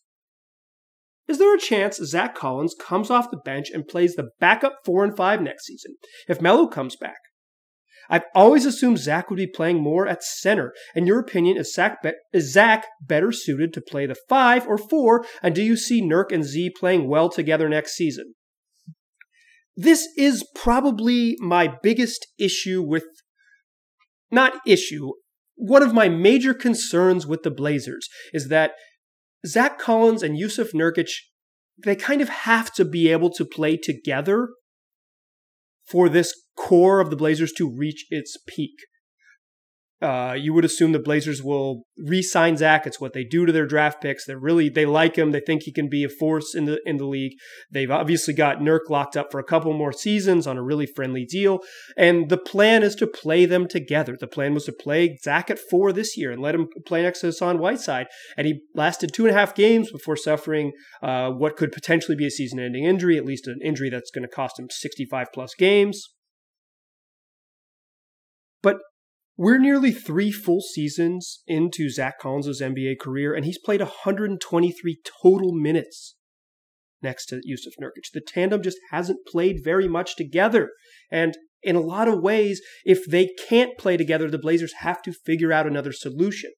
Is 1.30 1.38
there 1.38 1.56
a 1.56 1.60
chance 1.60 1.98
Zach 1.98 2.36
Collins 2.36 2.76
comes 2.78 3.10
off 3.10 3.32
the 3.32 3.38
bench 3.38 3.70
and 3.74 3.88
plays 3.88 4.16
the 4.16 4.32
backup 4.42 4.80
four 4.84 5.06
and 5.06 5.16
five 5.16 5.42
next 5.42 5.66
season 5.66 5.96
if 6.28 6.42
Melo 6.42 6.68
comes 6.68 6.98
back? 6.98 7.20
I've 8.10 8.26
always 8.34 8.66
assumed 8.66 8.98
Zach 8.98 9.30
would 9.30 9.38
be 9.38 9.48
playing 9.48 9.82
more 9.82 10.08
at 10.08 10.24
center. 10.24 10.74
In 10.96 11.06
your 11.06 11.20
opinion, 11.20 11.58
is 11.58 11.74
Zach, 11.74 12.02
be- 12.02 12.14
is 12.34 12.52
Zach 12.52 12.88
better 13.02 13.32
suited 13.32 13.72
to 13.74 13.82
play 13.82 14.06
the 14.06 14.16
five 14.28 14.68
or 14.68 14.78
four? 14.78 15.26
And 15.44 15.54
do 15.54 15.64
you 15.64 15.78
see 15.78 16.02
Nurk 16.02 16.32
and 16.32 16.44
Z 16.44 16.72
playing 16.80 17.08
well 17.08 17.30
together 17.30 17.70
next 17.70 17.94
season? 17.94 18.34
This 19.76 20.08
is 20.18 20.46
probably 20.56 21.36
my 21.40 21.74
biggest 21.84 22.28
issue 22.38 22.82
with, 22.82 23.06
not 24.32 24.54
issue, 24.66 25.12
one 25.56 25.84
of 25.84 25.94
my 25.94 26.10
major 26.10 26.54
concerns 26.54 27.28
with 27.28 27.44
the 27.44 27.52
Blazers 27.52 28.08
is 28.34 28.48
that 28.48 28.72
Zach 29.46 29.78
Collins 29.78 30.24
and 30.24 30.38
Jusuf 30.38 30.74
Nurkic, 30.74 31.12
they 31.84 31.96
kind 31.96 32.22
of 32.22 32.30
have 32.30 32.74
to 32.74 32.86
be 32.86 33.10
able 33.10 33.30
to 33.32 33.46
play 33.46 33.78
together 33.78 34.50
for 35.90 36.10
this 36.10 36.34
core 36.56 37.00
of 37.00 37.10
the 37.10 37.16
Blazers 37.16 37.52
to 37.54 37.70
reach 37.70 38.06
its 38.10 38.38
peak. 38.48 38.76
Uh, 40.02 40.34
you 40.38 40.54
would 40.54 40.64
assume 40.64 40.94
the 40.94 41.00
Blazers 41.00 41.44
will 41.44 41.84
re-sign 41.98 42.56
Zach. 42.56 42.88
It's 42.88 43.02
what 43.02 43.12
they 43.12 43.26
do 43.26 43.46
to 43.46 43.52
their 43.52 43.66
draft 43.66 44.02
picks. 44.02 44.26
They're 44.26 44.40
really 44.40 44.70
they 44.70 44.86
like 44.86 45.18
him. 45.18 45.32
They 45.32 45.42
think 45.42 45.64
he 45.64 45.74
can 45.74 45.90
be 45.90 46.06
a 46.06 46.10
force 46.10 46.56
in 46.56 46.66
the 46.66 46.80
in 46.86 46.98
the 46.98 47.06
league. 47.06 47.34
They've 47.70 47.92
obviously 47.92 48.34
got 48.34 48.60
Nurk 48.60 48.90
locked 48.90 49.18
up 49.18 49.30
for 49.30 49.40
a 49.40 49.44
couple 49.44 49.74
more 49.74 49.92
seasons 49.92 50.48
on 50.48 50.58
a 50.58 50.64
really 50.64 50.86
friendly 50.86 51.26
deal. 51.26 51.60
And 51.98 52.30
the 52.30 52.38
plan 52.38 52.82
is 52.82 52.96
to 52.96 53.08
play 53.08 53.46
them 53.46 53.68
together. 53.68 54.16
The 54.18 54.28
plan 54.28 54.54
was 54.54 54.66
to 54.66 54.72
play 54.72 55.18
Zach 55.22 55.50
at 55.50 55.60
four 55.60 55.92
this 55.92 56.16
year 56.16 56.32
and 56.32 56.42
let 56.42 56.56
him 56.56 56.70
play 56.86 57.04
next 57.04 57.20
to 57.22 57.28
Hassan 57.28 57.60
Whiteside. 57.60 58.08
And 58.38 58.48
he 58.48 58.62
lasted 58.76 59.12
two 59.14 59.26
and 59.26 59.36
a 59.36 59.38
half 59.38 59.54
games 59.54 59.92
before 59.92 60.16
suffering 60.16 60.72
uh, 61.04 61.30
what 61.32 61.58
could 61.58 61.74
potentially 61.74 62.16
be 62.16 62.26
a 62.26 62.32
season-ending 62.32 62.86
injury, 62.86 63.18
at 63.18 63.26
least 63.26 63.48
an 63.48 63.60
injury 63.62 63.90
that's 63.90 64.12
going 64.12 64.24
to 64.24 64.34
cost 64.34 64.58
him 64.58 64.68
65 64.70 65.28
plus 65.34 65.56
games. 65.56 66.14
But 68.62 68.78
we're 69.40 69.58
nearly 69.58 69.94
three 69.94 70.34
full 70.34 70.60
seasons 70.60 71.44
into 71.48 71.90
Zach 71.90 72.20
Collins' 72.20 72.60
NBA 72.62 73.00
career, 73.00 73.34
and 73.34 73.46
he's 73.46 73.58
played 73.58 73.80
123 73.80 75.00
total 75.24 75.54
minutes 75.54 76.18
next 77.02 77.28
to 77.28 77.36
Jusuf 77.36 77.82
Nurkic. 77.82 78.12
The 78.14 78.20
tandem 78.20 78.62
just 78.62 78.80
hasn't 78.92 79.26
played 79.26 79.62
very 79.64 79.88
much 79.88 80.18
together. 80.18 80.72
And 81.10 81.38
in 81.64 81.78
a 81.78 81.80
lot 81.80 82.10
of 82.10 82.20
ways, 82.20 82.62
if 82.84 83.06
they 83.10 83.30
can't 83.48 83.78
play 83.78 83.96
together, 83.96 84.30
the 84.30 84.38
Blazers 84.38 84.74
have 84.80 85.02
to 85.04 85.14
figure 85.14 85.54
out 85.54 85.66
another 85.66 85.94
solution. 85.94 86.52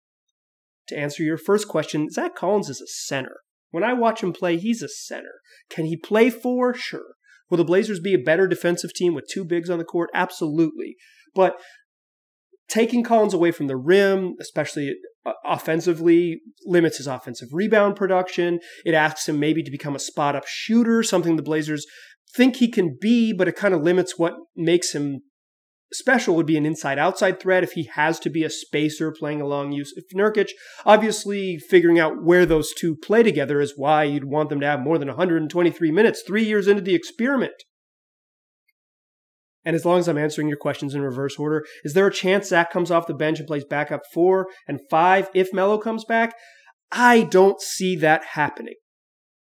To 0.88 0.98
answer 0.98 1.22
your 1.22 1.38
first 1.38 1.68
question, 1.68 2.10
Zach 2.10 2.34
Collins 2.34 2.68
is 2.68 2.82
a 2.82 2.88
center. 2.88 3.42
When 3.70 3.84
I 3.84 3.94
watch 3.94 4.24
him 4.24 4.34
play, 4.34 4.58
he's 4.58 4.82
a 4.82 4.90
center. 4.90 5.42
Can 5.70 5.86
he 5.86 5.98
play 5.98 6.32
four? 6.32 6.74
Sure. 6.74 7.14
Will 7.48 7.58
the 7.58 7.64
Blazers 7.64 8.00
be 8.00 8.16
a 8.16 8.18
better 8.18 8.48
defensive 8.48 8.96
team 8.96 9.14
with 9.14 9.30
two 9.30 9.46
bigs 9.46 9.70
on 9.70 9.78
the 9.78 9.86
court? 9.86 10.10
Absolutely. 10.16 10.96
But 11.36 11.58
taking 12.72 13.04
Collins 13.04 13.34
away 13.34 13.51
from 13.51 13.68
the 13.68 13.75
rim, 13.75 14.36
especially 14.40 14.96
uh, 15.25 15.34
offensively, 15.46 16.42
limits 16.66 16.98
his 16.98 17.08
offensive 17.08 17.50
rebound 17.51 17.96
production. 17.96 18.60
It 18.86 18.94
asks 18.94 19.28
him 19.28 19.40
maybe 19.40 19.62
to 19.62 19.72
become 19.72 19.96
a 19.96 20.00
spot 20.00 20.36
up 20.36 20.46
shooter, 20.48 21.04
something 21.04 21.36
the 21.36 21.44
Blazers 21.44 21.86
think 22.36 22.56
he 22.56 22.72
can 22.72 22.98
be, 23.00 23.34
but 23.34 23.48
it 23.48 23.56
kind 23.58 23.74
of 23.74 23.82
limits 23.82 24.18
what 24.18 24.34
makes 24.56 24.94
him 24.94 25.20
special 25.94 26.36
would 26.36 26.46
be 26.46 26.56
an 26.56 26.66
inside 26.66 26.98
outside 26.98 27.38
threat 27.42 27.63
if 27.63 27.74
he 27.74 27.84
has 27.96 28.18
to 28.22 28.30
be 28.30 28.46
a 28.46 28.50
spacer 28.50 29.12
playing 29.12 29.42
along 29.42 29.72
Jusuf 29.72 30.06
Nurkic. 30.16 30.51
Obviously, 30.86 31.58
figuring 31.58 32.00
out 32.00 32.24
where 32.24 32.46
those 32.46 32.74
two 32.74 32.96
play 32.96 33.24
together 33.24 33.60
is 33.60 33.74
why 33.75 34.06
you'd 34.06 34.24
want 34.24 34.50
them 34.50 34.62
to 34.62 34.66
have 34.66 34.80
more 34.80 34.98
than 34.98 35.10
123 35.10 35.92
minutes, 35.92 36.24
three 36.25 36.46
years 36.46 36.68
into 36.68 36.82
the 36.82 36.96
experiment. 36.96 37.63
And 39.63 39.75
as 39.75 39.86
long 39.86 40.00
as 40.00 40.08
I'm 40.08 40.18
answering 40.18 40.48
your 40.48 40.58
questions 40.58 40.96
in 40.96 41.01
reverse 41.01 41.38
order, 41.38 41.63
is 41.84 41.94
there 41.94 42.08
a 42.08 42.13
chance 42.13 42.50
Zach 42.50 42.72
comes 42.72 42.89
off 42.89 43.08
the 43.08 43.13
bench 43.13 43.39
and 43.39 43.48
plays 43.48 43.63
backup 43.63 44.01
four 44.13 44.48
and 44.68 44.80
five 44.89 45.30
if 45.34 45.53
Melo 45.53 45.77
comes 45.77 46.03
back? 46.03 46.34
I 46.91 47.24
don't 47.24 47.62
see 47.62 47.96
that 47.98 48.24
happening. 48.34 48.75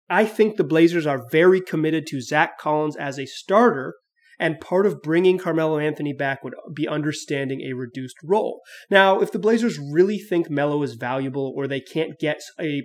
I 0.09 0.25
think 0.25 0.57
the 0.57 0.65
Blazers 0.65 1.07
are 1.07 1.27
very 1.31 1.61
committed 1.61 2.07
to 2.09 2.21
Zach 2.21 2.59
Collins 2.59 2.97
as 2.97 3.19
a 3.19 3.27
starter, 3.27 3.95
and 4.39 4.61
part 4.61 4.87
of 4.87 5.03
bringing 5.03 5.39
Carmelo 5.39 5.79
Anthony 5.79 6.13
back 6.13 6.45
would 6.45 6.55
be 6.75 6.87
understanding 6.87 7.63
a 7.63 7.75
reduced 7.75 8.17
role. 8.23 8.61
Now, 8.91 9.21
if 9.21 9.33
the 9.33 9.39
Blazers 9.39 9.79
really 9.79 10.19
think 10.19 10.49
Melo 10.49 10.83
is 10.83 10.95
valuable 10.95 11.53
or 11.57 11.67
they 11.67 11.81
can't 11.81 12.19
get 12.19 12.41
a 12.61 12.83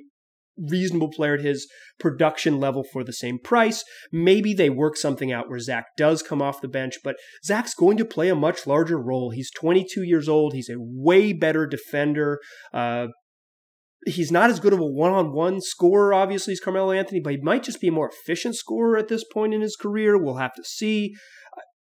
reasonable 0.57 1.09
player 1.09 1.35
at 1.35 1.41
his 1.41 1.67
production 1.99 2.59
level 2.59 2.83
for 2.83 3.03
the 3.03 3.13
same 3.13 3.39
price. 3.39 3.83
Maybe 4.11 4.53
they 4.53 4.69
work 4.69 4.97
something 4.97 5.31
out 5.31 5.49
where 5.49 5.59
Zach 5.59 5.85
does 5.97 6.21
come 6.21 6.41
off 6.41 6.61
the 6.61 6.67
bench, 6.67 6.95
but 7.03 7.15
Zach's 7.45 7.73
going 7.73 7.97
to 7.97 8.05
play 8.05 8.29
a 8.29 8.35
much 8.35 8.67
larger 8.67 9.01
role. 9.01 9.31
He's 9.31 9.51
22 9.51 10.03
years 10.03 10.27
old. 10.27 10.53
He's 10.53 10.69
a 10.69 10.75
way 10.77 11.33
better 11.33 11.65
defender. 11.65 12.39
Uh, 12.73 13.07
he's 14.05 14.31
not 14.31 14.49
as 14.49 14.59
good 14.59 14.73
of 14.73 14.79
a 14.79 14.85
one-on-one 14.85 15.61
scorer, 15.61 16.13
obviously, 16.13 16.53
as 16.53 16.59
Carmelo 16.59 16.91
Anthony, 16.91 17.19
but 17.19 17.33
he 17.33 17.39
might 17.41 17.63
just 17.63 17.81
be 17.81 17.87
a 17.87 17.91
more 17.91 18.09
efficient 18.09 18.55
scorer 18.55 18.97
at 18.97 19.07
this 19.07 19.23
point 19.23 19.53
in 19.53 19.61
his 19.61 19.75
career. 19.75 20.17
We'll 20.17 20.37
have 20.37 20.55
to 20.55 20.63
see. 20.63 21.13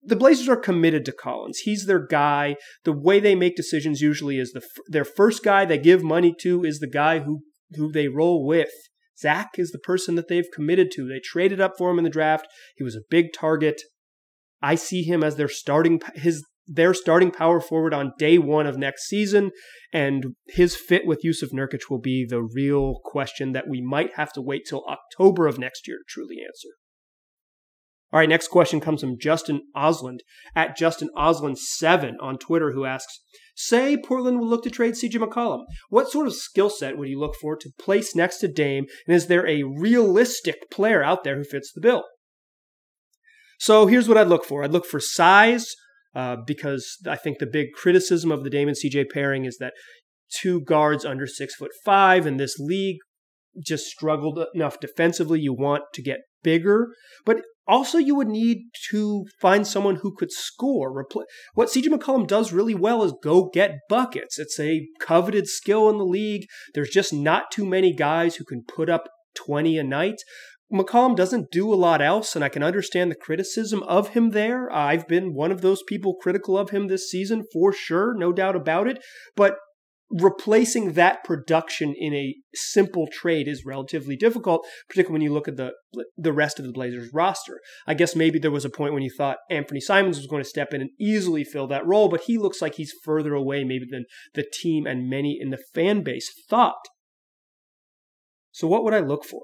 The 0.02 0.16
Blazers 0.16 0.48
are 0.48 0.58
committed 0.58 1.04
to 1.06 1.12
Collins. 1.12 1.60
He's 1.60 1.86
their 1.86 2.06
guy. 2.06 2.56
The 2.86 2.94
way 2.94 3.20
they 3.20 3.36
make 3.36 3.58
decisions 3.58 4.00
usually 4.00 4.38
is 4.38 4.54
the 4.54 4.62
their 4.88 5.04
first 5.04 5.44
guy 5.44 5.66
they 5.66 5.78
give 5.78 6.04
money 6.04 6.34
to 6.40 6.64
is 6.64 6.80
the 6.80 6.90
guy 6.90 7.20
who 7.20 7.42
who 7.76 7.92
they 7.92 8.08
roll 8.08 8.46
with. 8.46 8.72
Zach 9.18 9.52
is 9.58 9.72
the 9.72 9.80
person 9.80 10.16
that 10.16 10.28
they've 10.28 10.48
committed 10.54 10.92
to. 10.92 11.08
They 11.08 11.20
traded 11.20 11.60
up 11.60 11.74
for 11.78 11.92
him 11.92 11.98
in 11.98 12.04
the 12.04 12.10
draft. 12.10 12.48
He 12.78 12.84
was 12.84 12.96
a 12.96 13.02
big 13.10 13.34
target. 13.34 13.82
I 14.62 14.76
see 14.76 15.04
him 15.04 15.24
as 15.24 15.36
their 15.36 15.50
starting 15.50 16.02
his 16.16 16.44
their 16.72 16.94
starting 16.94 17.32
power 17.32 17.60
forward 17.60 17.96
on 17.96 18.14
day 18.20 18.38
one 18.38 18.68
of 18.68 18.78
next 18.78 19.08
season, 19.08 19.52
and 19.92 20.36
his 20.48 20.76
fit 20.76 21.06
with 21.06 21.22
Jusuf 21.26 21.52
Nurkic 21.52 21.90
will 21.90 22.00
be 22.00 22.26
the 22.30 22.44
real 22.44 23.00
question 23.04 23.54
that 23.54 23.68
we 23.68 23.82
might 23.82 24.14
have 24.16 24.32
to 24.34 24.42
wait 24.42 24.68
till 24.70 24.86
October 24.86 25.48
of 25.48 25.58
next 25.58 25.88
year 25.88 25.98
to 25.98 26.04
truly 26.08 26.38
answer. 26.46 26.70
All 28.12 28.20
right, 28.20 28.30
next 28.30 28.48
question 28.48 28.80
comes 28.80 29.02
from 29.02 29.20
Justin 29.20 29.62
Osland 29.76 30.20
at 30.56 30.76
Justin 30.76 31.10
Osland7 31.16 32.14
on 32.20 32.38
Twitter, 32.38 32.72
who 32.72 32.86
asks 32.86 33.20
Say 33.56 33.98
Portland 33.98 34.40
will 34.40 34.48
look 34.48 34.64
to 34.64 34.70
trade 34.70 34.94
CJ 34.94 35.16
McCollum. 35.16 35.66
What 35.90 36.10
sort 36.10 36.28
of 36.28 36.34
skill 36.34 36.70
set 36.70 36.98
would 36.98 37.10
you 37.10 37.20
look 37.20 37.36
for 37.36 37.58
to 37.58 37.70
place 37.78 38.16
next 38.16 38.38
to 38.38 38.48
Dame? 38.48 38.86
And 39.06 39.16
is 39.16 39.28
there 39.28 39.46
a 39.46 39.64
realistic 39.64 40.72
player 40.72 41.04
out 41.04 41.24
there 41.24 41.36
who 41.36 41.44
fits 41.44 41.72
the 41.74 41.82
bill? 41.82 42.06
So 43.60 43.86
here's 43.86 44.08
what 44.08 44.18
I'd 44.18 44.28
look 44.28 44.46
for 44.46 44.64
I'd 44.64 44.72
look 44.72 44.86
for 44.86 45.02
size, 45.02 45.76
uh, 46.16 46.38
because 46.48 46.98
I 47.06 47.18
think 47.18 47.40
the 47.40 47.46
big 47.46 47.74
criticism 47.76 48.32
of 48.32 48.44
the 48.44 48.50
Dame 48.50 48.70
and 48.70 48.78
CJ 48.78 49.10
pairing 49.14 49.44
is 49.46 49.58
that 49.58 49.74
two 50.42 50.62
guards 50.62 51.04
under 51.04 51.28
six 51.28 51.56
foot 51.56 51.72
five 51.84 52.26
in 52.26 52.38
this 52.38 52.58
league 52.58 52.98
just 53.62 53.86
struggled 53.88 54.44
enough 54.56 54.80
defensively. 54.80 55.42
You 55.42 55.54
want 55.54 55.84
to 55.96 56.02
get 56.02 56.20
bigger, 56.44 56.94
but 57.26 57.42
also, 57.70 58.00
you 58.00 58.16
would 58.16 58.28
need 58.28 58.72
to 58.90 59.26
find 59.40 59.66
someone 59.66 59.98
who 59.98 60.14
could 60.14 60.32
score. 60.32 60.92
What 61.54 61.70
CJ 61.70 61.86
McCollum 61.86 62.28
does 62.28 62.52
really 62.52 62.76
well 62.76 63.04
is 63.04 63.14
go 63.24 63.50
get 63.54 63.78
buckets. 63.88 64.40
It's 64.40 64.60
a 64.60 64.88
coveted 65.00 65.48
skill 65.48 65.90
in 65.90 66.00
the 66.00 66.06
league. 66.06 66.48
There's 66.74 66.90
just 66.90 67.14
not 67.14 67.52
too 67.52 67.66
many 67.66 67.94
guys 67.94 68.36
who 68.36 68.44
can 68.44 68.64
put 68.64 68.90
up 68.90 69.08
20 69.36 69.78
a 69.78 69.84
night. 69.84 70.22
McCollum 70.72 71.16
doesn't 71.16 71.52
do 71.52 71.74
a 71.74 71.76
lot 71.76 72.02
else, 72.02 72.36
and 72.36 72.44
I 72.44 72.50
can 72.50 72.62
understand 72.64 73.10
the 73.10 73.16
criticism 73.16 73.84
of 73.84 74.10
him 74.10 74.32
there. 74.32 74.72
I've 74.72 75.08
been 75.08 75.34
one 75.34 75.52
of 75.52 75.62
those 75.62 75.82
people 75.88 76.16
critical 76.22 76.58
of 76.58 76.72
him 76.72 76.88
this 76.88 77.10
season 77.10 77.44
for 77.54 77.72
sure, 77.72 78.14
no 78.16 78.32
doubt 78.32 78.56
about 78.56 78.88
it. 78.88 79.04
But 79.36 79.56
replacing 80.12 80.94
that 80.94 81.24
production 81.24 81.94
in 81.98 82.14
a 82.14 82.36
simple 82.54 83.08
trade 83.12 83.48
is 83.48 83.66
relatively 83.66 84.16
difficult, 84.16 84.66
particularly 84.88 85.14
when 85.14 85.22
you 85.22 85.34
look 85.34 85.48
at 85.48 85.58
the 85.58 85.72
the 86.18 86.34
rest 86.34 86.60
of 86.60 86.66
the 86.66 86.72
Blazers 86.72 87.10
roster. 87.14 87.60
I 87.86 87.94
guess 87.94 88.16
maybe 88.16 88.40
there 88.40 88.52
was 88.52 88.66
a 88.66 88.70
point 88.70 88.94
when 88.94 89.04
you 89.04 89.12
thought 89.16 89.38
Anthony 89.50 89.80
Simons 89.80 90.18
was 90.18 90.28
going 90.28 90.44
to 90.44 90.50
step 90.50 90.74
in 90.74 90.82
and 90.82 90.90
easily 91.00 91.44
fill 91.44 91.68
that 91.68 91.86
role, 91.86 92.10
but 92.10 92.22
he 92.22 92.38
looks 92.38 92.62
like 92.62 92.76
he's 92.76 92.94
further 93.04 93.34
away 93.34 93.64
maybe 93.64 93.86
than 93.90 94.06
the 94.34 94.46
team 94.62 94.86
and 94.86 95.10
many 95.10 95.38
in 95.40 95.50
the 95.50 95.64
fan 95.74 96.04
base 96.04 96.32
thought. 96.50 96.88
So 98.52 98.68
what 98.68 98.84
would 98.84 98.94
I 98.94 99.00
look 99.00 99.24
for? 99.24 99.44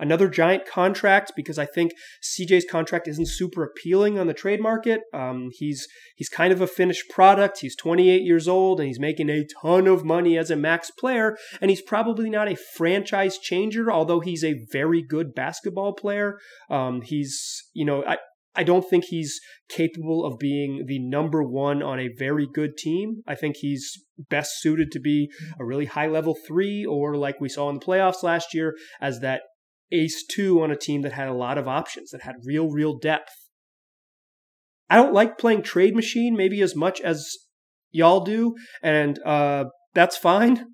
Another 0.00 0.28
giant 0.28 0.66
contract 0.66 1.32
because 1.36 1.58
I 1.58 1.66
think 1.66 1.92
CJ's 2.22 2.66
contract 2.68 3.06
isn't 3.06 3.28
super 3.28 3.62
appealing 3.62 4.18
on 4.18 4.26
the 4.26 4.34
trade 4.34 4.60
market. 4.60 5.02
Um, 5.12 5.50
he's 5.52 5.86
he's 6.16 6.28
kind 6.28 6.52
of 6.52 6.60
a 6.60 6.66
finished 6.66 7.08
product. 7.10 7.58
He's 7.60 7.76
28 7.76 8.22
years 8.22 8.48
old 8.48 8.80
and 8.80 8.88
he's 8.88 8.98
making 8.98 9.30
a 9.30 9.46
ton 9.62 9.86
of 9.86 10.04
money 10.04 10.36
as 10.36 10.50
a 10.50 10.56
max 10.56 10.90
player, 10.90 11.36
and 11.60 11.70
he's 11.70 11.82
probably 11.82 12.30
not 12.30 12.50
a 12.50 12.56
franchise 12.56 13.38
changer, 13.38 13.92
although 13.92 14.20
he's 14.20 14.42
a 14.42 14.64
very 14.72 15.02
good 15.02 15.34
basketball 15.34 15.92
player. 15.92 16.38
Um, 16.68 17.02
he's 17.02 17.64
you 17.74 17.84
know 17.84 18.02
I. 18.04 18.18
I 18.52 18.64
don't 18.64 18.82
think 18.90 19.04
he's 19.04 19.38
capable 19.68 20.24
of 20.24 20.40
being 20.40 20.86
the 20.88 20.98
number 20.98 21.40
one 21.40 21.84
on 21.84 22.00
a 22.00 22.10
very 22.18 22.48
good 22.52 22.76
team. 22.76 23.22
I 23.24 23.36
think 23.36 23.58
he's 23.58 23.92
best 24.28 24.60
suited 24.60 24.90
to 24.90 24.98
be 24.98 25.30
a 25.60 25.64
really 25.64 25.86
high 25.86 26.08
level 26.08 26.36
three, 26.48 26.84
or 26.84 27.16
like 27.16 27.40
we 27.40 27.48
saw 27.48 27.68
in 27.68 27.76
the 27.76 27.80
playoffs 27.80 28.24
last 28.24 28.52
year, 28.52 28.74
as 29.00 29.20
that 29.20 29.42
ace 29.92 30.24
two 30.24 30.62
on 30.62 30.70
a 30.70 30.76
team 30.76 31.02
that 31.02 31.12
had 31.12 31.28
a 31.28 31.34
lot 31.34 31.58
of 31.58 31.68
options, 31.68 32.10
that 32.10 32.22
had 32.22 32.36
real, 32.44 32.68
real 32.68 32.98
depth. 32.98 33.32
I 34.88 34.96
don't 34.96 35.14
like 35.14 35.38
playing 35.38 35.62
trade 35.62 35.94
machine 35.94 36.36
maybe 36.36 36.60
as 36.62 36.74
much 36.74 37.00
as 37.00 37.36
y'all 37.92 38.20
do, 38.20 38.56
and 38.82 39.18
uh, 39.24 39.66
that's 39.94 40.16
fine. 40.16 40.66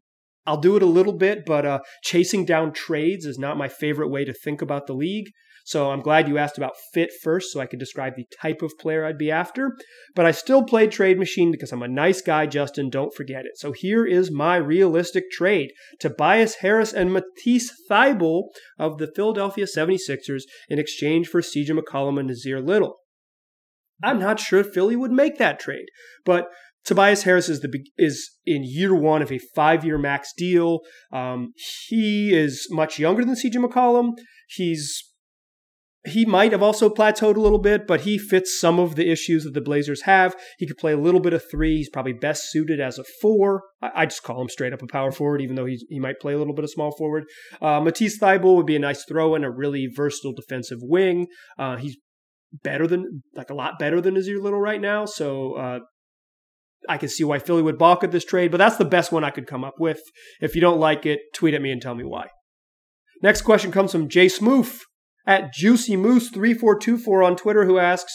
I'll 0.46 0.60
do 0.60 0.76
it 0.76 0.82
a 0.82 0.86
little 0.86 1.12
bit, 1.12 1.44
but 1.44 1.66
uh, 1.66 1.80
chasing 2.02 2.44
down 2.44 2.72
trades 2.72 3.26
is 3.26 3.38
not 3.38 3.58
my 3.58 3.68
favorite 3.68 4.10
way 4.10 4.24
to 4.24 4.32
think 4.32 4.62
about 4.62 4.86
the 4.86 4.94
league. 4.94 5.26
So 5.66 5.90
I'm 5.90 6.00
glad 6.00 6.28
you 6.28 6.38
asked 6.38 6.58
about 6.58 6.76
fit 6.94 7.10
first 7.24 7.52
so 7.52 7.58
I 7.58 7.66
could 7.66 7.80
describe 7.80 8.14
the 8.14 8.28
type 8.40 8.62
of 8.62 8.78
player 8.78 9.04
I'd 9.04 9.18
be 9.18 9.32
after. 9.32 9.76
But 10.14 10.24
I 10.24 10.30
still 10.30 10.62
played 10.62 10.92
Trade 10.92 11.18
Machine 11.18 11.50
because 11.50 11.72
I'm 11.72 11.82
a 11.82 11.88
nice 11.88 12.22
guy, 12.22 12.46
Justin. 12.46 12.88
Don't 12.88 13.12
forget 13.12 13.44
it. 13.44 13.58
So 13.58 13.72
here 13.72 14.06
is 14.06 14.30
my 14.30 14.56
realistic 14.56 15.28
trade 15.28 15.72
Tobias 15.98 16.56
Harris 16.56 16.92
and 16.92 17.12
Matisse 17.12 17.72
Thybulle 17.90 18.44
of 18.78 18.98
the 18.98 19.10
Philadelphia 19.16 19.66
76ers 19.66 20.42
in 20.68 20.78
exchange 20.78 21.26
for 21.26 21.40
CJ 21.40 21.70
McCollum 21.70 22.20
and 22.20 22.30
Nassir 22.30 22.64
Little. 22.64 22.98
I'm 24.04 24.20
not 24.20 24.38
sure 24.38 24.62
Philly 24.62 24.94
would 24.94 25.10
make 25.10 25.38
that 25.38 25.58
trade, 25.58 25.86
but 26.24 26.48
Tobias 26.84 27.24
Harris 27.24 27.48
is 27.48 27.60
the 27.60 27.84
is 27.98 28.30
in 28.44 28.62
year 28.64 28.94
one 28.94 29.20
of 29.20 29.32
a 29.32 29.40
five 29.56 29.84
year 29.84 29.98
max 29.98 30.32
deal. 30.36 30.82
Um, 31.12 31.54
he 31.88 32.32
is 32.32 32.68
much 32.70 33.00
younger 33.00 33.24
than 33.24 33.34
CJ 33.34 33.56
McCollum. 33.56 34.12
He's 34.48 35.02
he 36.06 36.24
might 36.24 36.52
have 36.52 36.62
also 36.62 36.88
plateaued 36.88 37.36
a 37.36 37.40
little 37.40 37.58
bit, 37.58 37.86
but 37.86 38.02
he 38.02 38.18
fits 38.18 38.58
some 38.58 38.78
of 38.78 38.94
the 38.94 39.10
issues 39.10 39.44
that 39.44 39.54
the 39.54 39.60
Blazers 39.60 40.02
have. 40.02 40.34
He 40.58 40.66
could 40.66 40.78
play 40.78 40.92
a 40.92 40.98
little 40.98 41.20
bit 41.20 41.32
of 41.32 41.42
three. 41.50 41.78
He's 41.78 41.90
probably 41.90 42.12
best 42.12 42.50
suited 42.50 42.80
as 42.80 42.98
a 42.98 43.04
four. 43.20 43.62
I, 43.82 43.90
I 43.94 44.06
just 44.06 44.22
call 44.22 44.40
him 44.40 44.48
straight 44.48 44.72
up 44.72 44.82
a 44.82 44.86
power 44.86 45.12
forward, 45.12 45.40
even 45.40 45.56
though 45.56 45.66
he 45.66 45.84
he 45.88 45.98
might 45.98 46.20
play 46.20 46.32
a 46.32 46.38
little 46.38 46.54
bit 46.54 46.64
of 46.64 46.70
small 46.70 46.94
forward. 46.96 47.24
Uh, 47.60 47.80
Matisse 47.80 48.18
Thybulle 48.18 48.56
would 48.56 48.66
be 48.66 48.76
a 48.76 48.80
nice 48.80 49.04
throw 49.04 49.34
in, 49.34 49.44
a 49.44 49.50
really 49.50 49.88
versatile 49.94 50.32
defensive 50.32 50.78
wing. 50.82 51.26
Uh, 51.58 51.76
he's 51.76 51.96
better 52.62 52.86
than 52.86 53.22
like 53.34 53.50
a 53.50 53.54
lot 53.54 53.78
better 53.78 54.00
than 54.00 54.14
Nassir 54.14 54.40
Little 54.40 54.60
right 54.60 54.80
now. 54.80 55.04
So 55.04 55.54
uh, 55.54 55.78
I 56.88 56.98
can 56.98 57.08
see 57.08 57.24
why 57.24 57.38
Philly 57.38 57.62
would 57.62 57.78
balk 57.78 58.04
at 58.04 58.12
this 58.12 58.24
trade, 58.24 58.50
but 58.50 58.58
that's 58.58 58.76
the 58.76 58.84
best 58.84 59.12
one 59.12 59.24
I 59.24 59.30
could 59.30 59.46
come 59.46 59.64
up 59.64 59.74
with. 59.78 60.00
If 60.40 60.54
you 60.54 60.60
don't 60.60 60.78
like 60.78 61.04
it, 61.06 61.20
tweet 61.34 61.54
at 61.54 61.62
me 61.62 61.72
and 61.72 61.82
tell 61.82 61.94
me 61.94 62.04
why. 62.04 62.28
Next 63.22 63.42
question 63.42 63.72
comes 63.72 63.92
from 63.92 64.08
Jay 64.08 64.26
Smoof 64.26 64.80
at 65.26 65.52
Juicy 65.52 65.96
Moose 65.96 66.30
3424 66.30 67.22
on 67.22 67.36
Twitter, 67.36 67.64
who 67.64 67.78
asks, 67.78 68.12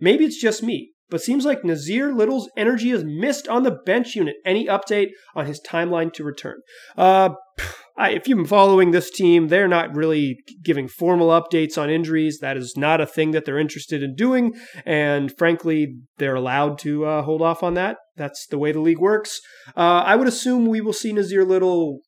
Maybe 0.00 0.24
it's 0.24 0.40
just 0.40 0.62
me, 0.62 0.92
but 1.08 1.22
seems 1.22 1.44
like 1.44 1.62
Nassir 1.62 2.14
Little's 2.14 2.50
energy 2.56 2.90
is 2.90 3.04
missed 3.04 3.48
on 3.48 3.62
the 3.62 3.78
bench 3.86 4.14
unit. 4.14 4.36
Any 4.44 4.66
update 4.66 5.10
on 5.34 5.46
his 5.46 5.60
timeline 5.60 6.12
to 6.14 6.24
return? 6.24 6.56
Uh, 6.96 7.30
I, 7.96 8.10
if 8.10 8.26
you've 8.26 8.38
been 8.38 8.46
following 8.46 8.90
this 8.90 9.10
team, 9.10 9.48
they're 9.48 9.68
not 9.68 9.94
really 9.94 10.38
giving 10.64 10.88
formal 10.88 11.28
updates 11.28 11.80
on 11.80 11.90
injuries. 11.90 12.38
That 12.40 12.56
is 12.56 12.74
not 12.76 13.00
a 13.00 13.06
thing 13.06 13.30
that 13.30 13.44
they're 13.44 13.58
interested 13.58 14.02
in 14.02 14.16
doing. 14.16 14.54
And 14.84 15.32
frankly, 15.38 15.98
they're 16.18 16.34
allowed 16.34 16.78
to 16.80 17.04
uh, 17.04 17.22
hold 17.22 17.40
off 17.40 17.62
on 17.62 17.74
that. 17.74 17.98
That's 18.16 18.46
the 18.48 18.58
way 18.58 18.72
the 18.72 18.80
league 18.80 18.98
works. 18.98 19.40
Uh, 19.76 20.02
I 20.04 20.16
would 20.16 20.28
assume 20.28 20.66
we 20.66 20.80
will 20.80 20.92
see 20.92 21.12
Nassir 21.12 21.46
Little 21.46 22.00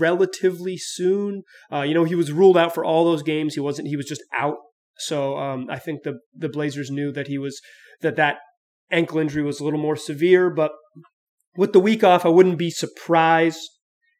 relatively 0.00 0.76
soon. 0.76 1.42
Uh, 1.72 1.82
you 1.82 1.94
know, 1.94 2.04
he 2.04 2.14
was 2.14 2.32
ruled 2.32 2.56
out 2.56 2.74
for 2.74 2.84
all 2.84 3.04
those 3.04 3.22
games. 3.22 3.54
He 3.54 3.60
wasn't. 3.60 3.88
He 3.88 3.96
was 3.96 4.06
just 4.06 4.22
out. 4.36 4.56
So 4.98 5.38
um, 5.38 5.66
I 5.70 5.78
think 5.78 6.02
the 6.02 6.18
the 6.34 6.48
Blazers 6.48 6.90
knew 6.90 7.12
that 7.12 7.28
he 7.28 7.38
was 7.38 7.60
that 8.00 8.16
that 8.16 8.38
ankle 8.90 9.18
injury 9.18 9.42
was 9.42 9.60
a 9.60 9.64
little 9.64 9.80
more 9.80 9.96
severe. 9.96 10.50
But 10.50 10.72
with 11.56 11.72
the 11.72 11.80
week 11.80 12.04
off, 12.04 12.24
I 12.24 12.30
wouldn't 12.30 12.58
be 12.58 12.70
surprised 12.70 13.68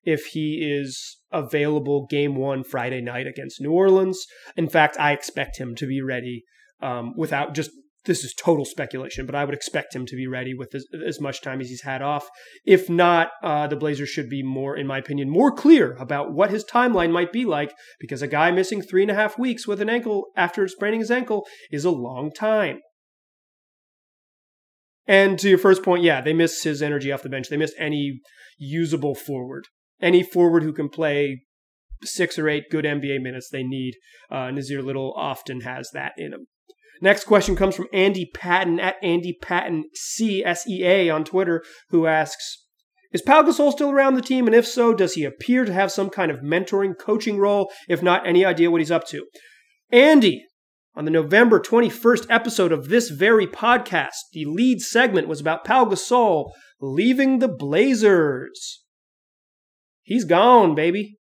if 0.03 0.27
he 0.33 0.67
is 0.67 1.19
available 1.31 2.07
game 2.07 2.35
one 2.35 2.65
Friday 2.65 3.00
night 3.00 3.27
against 3.27 3.61
New 3.61 3.73
Orleans. 3.73 4.25
In 4.57 4.69
fact, 4.69 4.99
I 4.99 5.12
expect 5.12 5.59
him 5.59 5.75
to 5.77 5.87
be 5.87 6.00
ready 6.00 6.45
um, 6.81 7.15
without 7.17 7.55
just 7.55 7.71
this 8.09 8.25
is 8.25 8.35
total 8.35 8.65
speculation, 8.65 9.25
but 9.25 9.37
I 9.37 9.45
would 9.45 9.55
expect 9.55 9.95
him 9.95 10.05
to 10.07 10.17
be 10.17 10.27
ready 10.27 10.53
with 10.53 10.75
as, 10.75 10.87
as 11.07 11.21
much 11.21 11.41
time 11.41 11.61
as 11.61 11.69
he's 11.69 11.83
had 11.83 12.03
off. 12.03 12.29
If 12.67 12.91
not, 12.91 13.29
uh, 13.43 13.69
the 13.69 13.77
Blazers 13.77 14.09
should 14.09 14.29
be 14.29 14.43
more, 14.43 14.77
in 14.77 14.88
my 14.88 14.99
opinion, 14.99 15.31
more 15.31 15.53
clear 15.53 15.94
about 16.01 16.33
what 16.33 16.51
his 16.51 16.64
timeline 16.64 17.12
might 17.12 17.33
be 17.33 17.44
like, 17.44 17.73
because 18.01 18.21
a 18.21 18.27
guy 18.27 18.51
missing 18.51 18.83
three 18.83 19.03
and 19.03 19.11
a 19.11 19.14
half 19.14 19.38
weeks 19.38 19.68
with 19.68 19.81
an 19.81 19.88
ankle 19.88 20.25
after 20.37 20.66
spraining 20.66 20.99
his 20.99 21.11
ankle 21.12 21.47
is 21.71 21.85
a 21.85 21.90
long 21.90 22.33
time. 22.33 22.81
And 25.07 25.38
to 25.38 25.49
your 25.49 25.59
first 25.59 25.85
point, 25.85 26.03
yeah, 26.03 26.21
they 26.21 26.35
missed 26.35 26.64
his 26.64 26.83
energy 26.83 27.12
off 27.12 27.23
the 27.23 27.29
bench. 27.29 27.49
They 27.49 27.57
missed 27.57 27.77
any 27.79 28.21
usable 28.59 29.14
forward 29.14 29.68
any 30.01 30.23
forward 30.23 30.62
who 30.62 30.73
can 30.73 30.88
play 30.88 31.42
six 32.03 32.38
or 32.38 32.49
eight 32.49 32.64
good 32.71 32.85
NBA 32.85 33.21
minutes 33.21 33.49
they 33.51 33.62
need. 33.62 33.94
Uh, 34.31 34.49
Nassir 34.49 34.83
Little 34.83 35.12
often 35.16 35.62
has 35.62 35.90
that 35.92 36.12
in 36.16 36.33
him. 36.33 36.47
Next 37.01 37.25
question 37.25 37.57
comes 37.57 37.75
from 37.75 37.89
Andy 37.93 38.31
Patton 38.35 38.81
at 38.81 38.97
Andy 39.03 39.37
Patton 39.41 39.85
CSEA 39.95 41.15
on 41.15 41.25
Twitter, 41.25 41.63
who 41.91 42.07
asks, 42.07 42.65
is 43.13 43.23
Pau 43.23 43.43
Gasol 43.43 43.73
still 43.73 43.91
around 43.91 44.15
the 44.15 44.23
team? 44.23 44.47
And 44.47 44.55
if 44.55 44.67
so, 44.67 44.93
does 44.93 45.15
he 45.15 45.25
appear 45.25 45.65
to 45.65 45.73
have 45.73 45.91
some 45.91 46.11
kind 46.11 46.31
of 46.31 46.41
mentoring, 46.41 46.99
coaching 46.99 47.39
role? 47.39 47.73
If 47.89 48.03
not, 48.03 48.27
any 48.27 48.45
idea 48.45 48.71
what 48.71 48.81
he's 48.81 48.91
up 48.91 49.07
to? 49.09 49.27
Andy, 49.91 50.45
on 50.95 51.07
the 51.07 51.11
November 51.11 51.59
21st 51.59 52.27
episode 52.29 52.73
of 52.73 52.89
this 52.89 53.09
very 53.09 53.47
podcast, 53.47 54.17
the 54.33 54.45
lead 54.45 54.81
segment 54.81 55.29
was 55.29 55.41
about 55.41 55.65
Pau 55.65 55.87
Gasol 55.87 56.51
leaving 56.81 57.39
the 57.39 57.49
Blazers 57.49 58.85
he's 60.09 60.25
gone, 60.25 60.75
baby. 60.75 61.19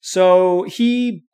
So 0.00 0.64
he 0.64 1.24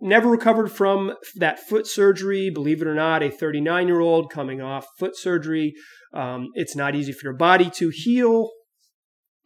never 0.00 0.28
recovered 0.28 0.72
from 0.72 1.14
that 1.36 1.58
foot 1.58 1.86
surgery. 1.86 2.50
Believe 2.50 2.80
it 2.82 2.88
or 2.88 2.94
not, 2.94 3.22
a 3.22 3.30
39 3.30 3.86
year 3.86 4.00
old 4.00 4.30
coming 4.30 4.60
off 4.60 4.86
foot 4.98 5.16
surgery. 5.16 5.74
Um, 6.12 6.48
it's 6.54 6.76
not 6.76 6.94
easy 6.94 7.12
for 7.12 7.26
your 7.26 7.36
body 7.36 7.70
to 7.76 7.90
heal. 7.92 8.50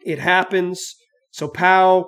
It 0.05 0.19
happens. 0.19 0.95
So 1.31 1.49
Pau 1.49 2.07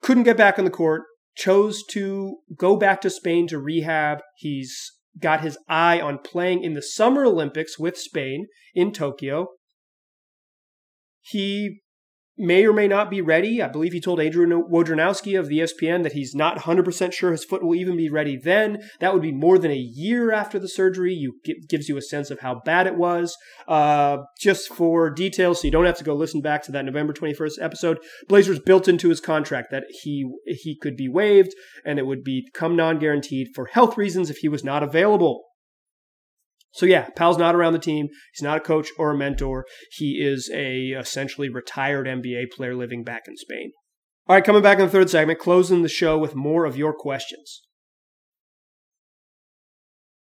couldn't 0.00 0.24
get 0.24 0.36
back 0.36 0.58
on 0.58 0.64
the 0.64 0.70
court, 0.70 1.02
chose 1.36 1.82
to 1.90 2.38
go 2.56 2.76
back 2.76 3.00
to 3.02 3.10
Spain 3.10 3.46
to 3.48 3.58
rehab. 3.58 4.20
He's 4.36 4.92
got 5.20 5.40
his 5.40 5.58
eye 5.68 6.00
on 6.00 6.18
playing 6.18 6.62
in 6.62 6.74
the 6.74 6.82
Summer 6.82 7.24
Olympics 7.24 7.78
with 7.78 7.96
Spain 7.96 8.46
in 8.74 8.92
Tokyo. 8.92 9.48
He 11.20 11.80
may 12.38 12.66
or 12.66 12.72
may 12.72 12.88
not 12.88 13.10
be 13.10 13.20
ready. 13.20 13.62
I 13.62 13.68
believe 13.68 13.92
he 13.92 14.00
told 14.00 14.20
Adrian 14.20 14.50
Wojnarowski 14.50 15.38
of 15.38 15.48
the 15.48 15.60
ESPN 15.60 16.02
that 16.02 16.12
he's 16.12 16.34
not 16.34 16.58
100% 16.58 17.12
sure 17.12 17.32
his 17.32 17.44
foot 17.44 17.62
will 17.62 17.74
even 17.74 17.96
be 17.96 18.10
ready 18.10 18.36
then. 18.36 18.82
That 19.00 19.12
would 19.12 19.22
be 19.22 19.32
more 19.32 19.58
than 19.58 19.70
a 19.70 19.76
year 19.76 20.32
after 20.32 20.58
the 20.58 20.68
surgery. 20.68 21.14
You 21.14 21.34
gives 21.68 21.88
you 21.88 21.96
a 21.96 22.02
sense 22.02 22.30
of 22.30 22.40
how 22.40 22.60
bad 22.64 22.86
it 22.86 22.96
was. 22.96 23.36
Uh, 23.66 24.18
just 24.38 24.68
for 24.68 25.10
details, 25.10 25.60
so 25.60 25.66
you 25.66 25.72
don't 25.72 25.86
have 25.86 25.98
to 25.98 26.04
go 26.04 26.14
listen 26.14 26.40
back 26.40 26.62
to 26.64 26.72
that 26.72 26.84
November 26.84 27.12
21st 27.12 27.52
episode. 27.60 27.98
Blazers 28.28 28.58
built 28.58 28.88
into 28.88 29.08
his 29.08 29.20
contract 29.20 29.70
that 29.70 29.84
he 30.02 30.30
he 30.46 30.76
could 30.76 30.96
be 30.96 31.08
waived 31.08 31.54
and 31.84 31.98
it 31.98 32.06
would 32.06 32.22
become 32.22 32.76
non-guaranteed 32.76 33.48
for 33.54 33.66
health 33.66 33.96
reasons 33.96 34.30
if 34.30 34.38
he 34.38 34.48
was 34.48 34.64
not 34.64 34.82
available. 34.82 35.44
So 36.76 36.84
yeah, 36.84 37.08
Pau's 37.16 37.38
not 37.38 37.54
around 37.54 37.72
the 37.72 37.78
team. 37.78 38.08
He's 38.34 38.42
not 38.42 38.58
a 38.58 38.60
coach 38.60 38.90
or 38.98 39.10
a 39.10 39.16
mentor. 39.16 39.64
He 39.92 40.20
is 40.22 40.50
a 40.52 40.88
essentially 40.90 41.48
retired 41.48 42.06
NBA 42.06 42.52
player 42.54 42.74
living 42.74 43.02
back 43.02 43.22
in 43.26 43.36
Spain. 43.38 43.72
All 44.28 44.36
right, 44.36 44.44
coming 44.44 44.62
back 44.62 44.78
in 44.78 44.84
the 44.84 44.90
third 44.90 45.08
segment, 45.08 45.38
closing 45.38 45.80
the 45.80 45.88
show 45.88 46.18
with 46.18 46.34
more 46.34 46.66
of 46.66 46.76
your 46.76 46.92
questions. 46.92 47.62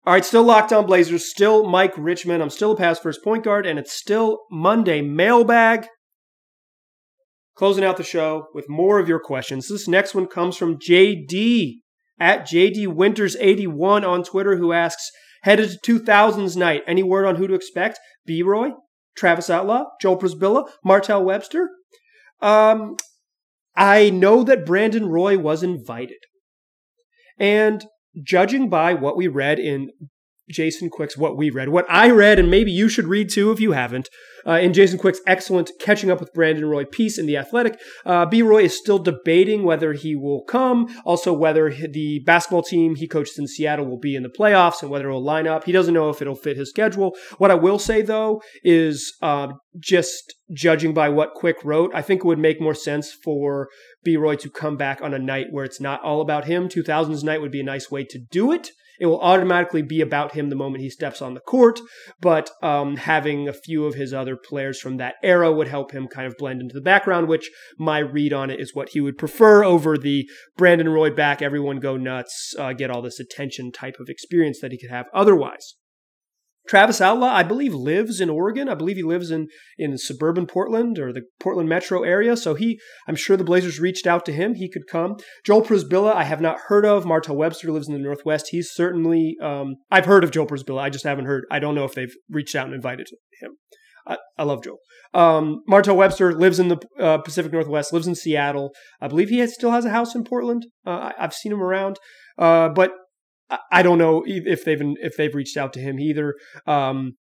All 0.07 0.15
right, 0.15 0.25
still 0.25 0.43
locked 0.43 0.73
on 0.73 0.87
Blazers, 0.87 1.29
still 1.29 1.69
Mike 1.69 1.93
Richman. 1.99 2.41
I'm 2.41 2.49
still 2.49 2.73
a 2.73 2.77
pass 2.77 2.99
first 2.99 3.23
point 3.23 3.45
guard, 3.45 3.67
and 3.67 3.79
it's 3.79 3.93
still 3.93 4.39
Monday 4.51 5.03
mailbag. 5.03 5.89
Closing 7.55 7.85
out 7.85 7.99
the 7.99 8.03
show 8.03 8.47
with 8.55 8.67
more 8.67 8.99
of 8.99 9.09
your 9.09 9.21
questions. 9.21 9.69
This 9.69 9.87
next 9.87 10.15
one 10.15 10.27
comes 10.27 10.57
from 10.57 10.79
JD 10.79 11.81
at 12.19 12.49
JD 12.49 12.87
Winters81 12.87 14.09
on 14.09 14.25
Twitter, 14.25 14.57
who 14.57 14.73
asks, 14.73 15.11
Headed 15.43 15.79
to 15.83 16.01
2000s 16.01 16.57
night. 16.57 16.83
Any 16.87 17.03
word 17.03 17.27
on 17.27 17.37
who 17.37 17.47
to 17.47 17.55
expect? 17.55 17.99
B. 18.27 18.43
Roy, 18.43 18.71
Travis 19.17 19.51
Outlaw, 19.51 19.85
Joel 20.01 20.19
Przybilla, 20.19 20.69
Martell 20.85 21.25
Webster. 21.25 21.71
Um, 22.41 22.97
I 23.75 24.11
know 24.11 24.43
that 24.45 24.67
Brandon 24.67 25.07
Roy 25.07 25.39
was 25.39 25.63
invited. 25.63 26.19
And 27.39 27.85
judging 28.23 28.69
by 28.69 28.95
what 28.95 29.17
we 29.17 29.29
read 29.29 29.59
in 29.59 29.91
Jason 30.51 30.91
Quick's 30.91 31.17
what 31.17 31.37
we 31.37 31.51
read, 31.51 31.69
what 31.69 31.87
I 31.89 32.11
read, 32.11 32.39
and 32.39 32.51
maybe 32.51 32.71
you 32.71 32.89
should 32.89 33.07
read 33.07 33.31
too 33.31 33.51
if 33.51 33.61
you 33.61 33.73
haven't. 33.73 34.09
Uh, 34.47 34.53
in 34.53 34.73
Jason 34.73 34.99
Quick's 34.99 35.21
excellent 35.27 35.71
Catching 35.79 36.11
Up 36.11 36.21
with 36.21 36.33
Brandon 36.33 36.65
Roy 36.65 36.85
piece 36.85 37.19
in 37.19 37.27
The 37.27 37.37
Athletic, 37.37 37.79
uh, 38.07 38.27
B. 38.27 38.43
Roy 38.43 38.65
is 38.65 38.77
still 38.77 38.99
debating 38.99 39.65
whether 39.65 39.93
he 39.93 40.17
will 40.17 40.43
come, 40.45 40.89
also 41.05 41.33
whether 41.33 41.71
the 41.71 42.21
basketball 42.21 42.63
team 42.63 42.97
he 42.97 43.07
coaches 43.07 43.39
in 43.39 43.47
Seattle 43.47 43.87
will 43.87 43.99
be 43.99 44.17
in 44.17 44.23
the 44.23 44.29
playoffs 44.29 44.83
and 44.83 44.91
whether 44.91 45.09
it 45.09 45.13
will 45.13 45.23
line 45.23 45.47
up. 45.47 45.65
He 45.65 45.73
doesn't 45.73 45.95
know 45.95 46.09
if 46.09 46.23
it'll 46.23 46.35
fit 46.35 46.57
his 46.57 46.71
schedule. 46.71 47.15
What 47.39 47.51
I 47.51 47.55
will 47.55 47.79
say 47.79 48.03
though 48.03 48.43
is 48.63 49.13
uh, 49.21 49.49
just 49.79 50.35
judging 50.53 50.95
by 50.95 51.09
what 51.09 51.35
Quick 51.35 51.57
wrote, 51.65 51.93
I 51.95 52.03
think 52.03 52.21
it 52.21 52.27
would 52.27 52.39
make 52.39 52.61
more 52.61 52.75
sense 52.75 53.13
for 53.13 53.69
B. 54.03 54.17
Roy 54.17 54.37
to 54.37 54.51
come 54.51 54.77
back 54.77 55.03
on 55.03 55.15
a 55.15 55.19
night 55.19 55.49
where 55.51 55.65
it's 55.65 55.81
not 55.81 56.03
all 56.03 56.21
about 56.21 56.47
him. 56.47 56.69
2000s 56.69 57.23
night 57.23 57.41
would 57.41 57.53
be 57.53 57.61
a 57.61 57.65
nice 57.65 57.91
way 57.91 58.05
to 58.05 58.19
do 58.19 58.53
it 58.53 58.71
it 59.01 59.07
will 59.07 59.21
automatically 59.21 59.83
be 59.83 60.03
about 60.03 60.33
him 60.33 60.51
the 60.51 60.57
moment 60.57 60.83
he 60.83 60.91
steps 60.91 61.21
on 61.23 61.35
the 61.35 61.41
court. 61.41 61.81
But 62.21 62.51
um, 62.63 62.97
having 62.97 63.49
a 63.49 63.53
few 63.53 63.87
of 63.87 63.95
his 63.95 64.13
other 64.13 64.37
players 64.37 64.79
from 64.79 64.99
that 64.99 65.15
era 65.23 65.51
would 65.51 65.69
help 65.69 65.93
him 65.93 66.07
kind 66.07 66.27
of 66.27 66.37
blend 66.37 66.61
into 66.61 66.75
the 66.75 66.81
background, 66.81 67.27
which 67.27 67.51
my 67.79 67.99
read 67.99 68.33
on 68.33 68.51
it 68.51 68.61
is 68.61 68.75
what 68.75 68.91
he 68.91 69.01
would 69.01 69.19
prefer 69.19 69.65
over 69.65 69.97
the 69.97 70.29
Brandon 70.57 70.91
Roy 70.91 71.11
back, 71.11 71.41
everyone 71.41 71.81
go 71.81 71.97
nuts, 71.97 72.55
uh, 72.59 72.75
get 72.75 72.91
all 72.91 73.03
this 73.03 73.19
attention 73.19 73.73
type 73.73 73.97
of 73.99 74.09
experience 74.09 74.61
that 74.61 74.71
he 74.71 74.79
could 74.79 74.91
have 74.91 75.07
otherwise. 75.15 75.77
Travis 76.71 77.01
Outlaw, 77.01 77.27
I 77.27 77.43
believe, 77.43 77.75
lives 77.75 78.21
in 78.21 78.31
Oregon. 78.31 78.69
I 78.69 78.77
believe 78.77 78.95
he 78.95 79.03
lives 79.03 79.33
in 79.33 79.49
in 79.77 79.99
suburban 79.99 80.47
Portland 80.47 81.01
or 81.01 81.13
the 81.13 81.23
Portland 81.41 81.69
metro 81.69 82.05
area. 82.05 82.37
So 82.37 82.55
he, 82.55 82.79
I'm 83.09 83.17
sure 83.17 83.37
the 83.37 83.43
Blazers 83.43 83.81
reached 83.81 84.07
out 84.07 84.25
to 84.27 84.33
him. 84.33 84.55
He 84.55 84.71
could 84.71 84.87
come. 84.87 85.17
Joel 85.45 85.63
Przybilla, 85.63 86.15
I 86.15 86.23
have 86.23 86.41
not 86.41 86.61
heard 86.69 86.87
of. 86.87 87.05
Martell 87.05 87.35
Webster 87.35 87.73
lives 87.73 87.89
in 87.89 87.95
the 87.95 87.99
Northwest. 87.99 88.51
He's 88.53 88.71
certainly, 88.73 89.37
um, 89.43 89.75
I've 89.91 90.07
heard 90.07 90.23
of 90.23 90.31
Joel 90.31 90.47
Przybilla. 90.47 90.81
I 90.81 90.91
just 90.91 91.05
haven't 91.05 91.25
heard. 91.25 91.43
I 91.51 91.59
don't 91.59 91.75
know 91.75 91.83
if 91.83 91.95
they've 91.95 92.15
reached 92.31 92.55
out 92.55 92.67
and 92.67 92.75
invited 92.75 93.09
him. 93.41 93.57
I, 94.07 94.19
I 94.39 94.45
love 94.45 94.63
Joel. 94.63 94.79
Um, 95.13 95.65
Martell 95.67 95.97
Webster 95.97 96.33
lives 96.33 96.61
in 96.61 96.69
the 96.69 96.79
uh, 97.01 97.19
Pacific 97.19 97.53
Northwest, 97.53 97.93
lives 97.93 98.07
in 98.07 98.15
Seattle. 98.15 98.71
I 99.01 99.09
believe 99.09 99.29
he 99.29 99.41
has, 99.41 99.55
still 99.55 99.73
has 99.73 99.85
a 99.85 99.91
house 99.91 100.15
in 100.15 100.23
Portland. 100.23 100.67
Uh, 100.87 100.91
I, 100.91 101.15
have 101.19 101.35
seen 101.35 101.51
him 101.51 101.63
around. 101.63 101.99
Uh, 102.39 102.69
but 102.69 102.93
I 103.71 103.83
don't 103.83 103.99
know 103.99 104.23
if 104.27 104.65
they've 104.65 104.81
if 105.01 105.17
they've 105.17 105.35
reached 105.35 105.57
out 105.57 105.73
to 105.75 105.81
him 105.81 105.99
either. 105.99 106.35
Um, 106.67 107.17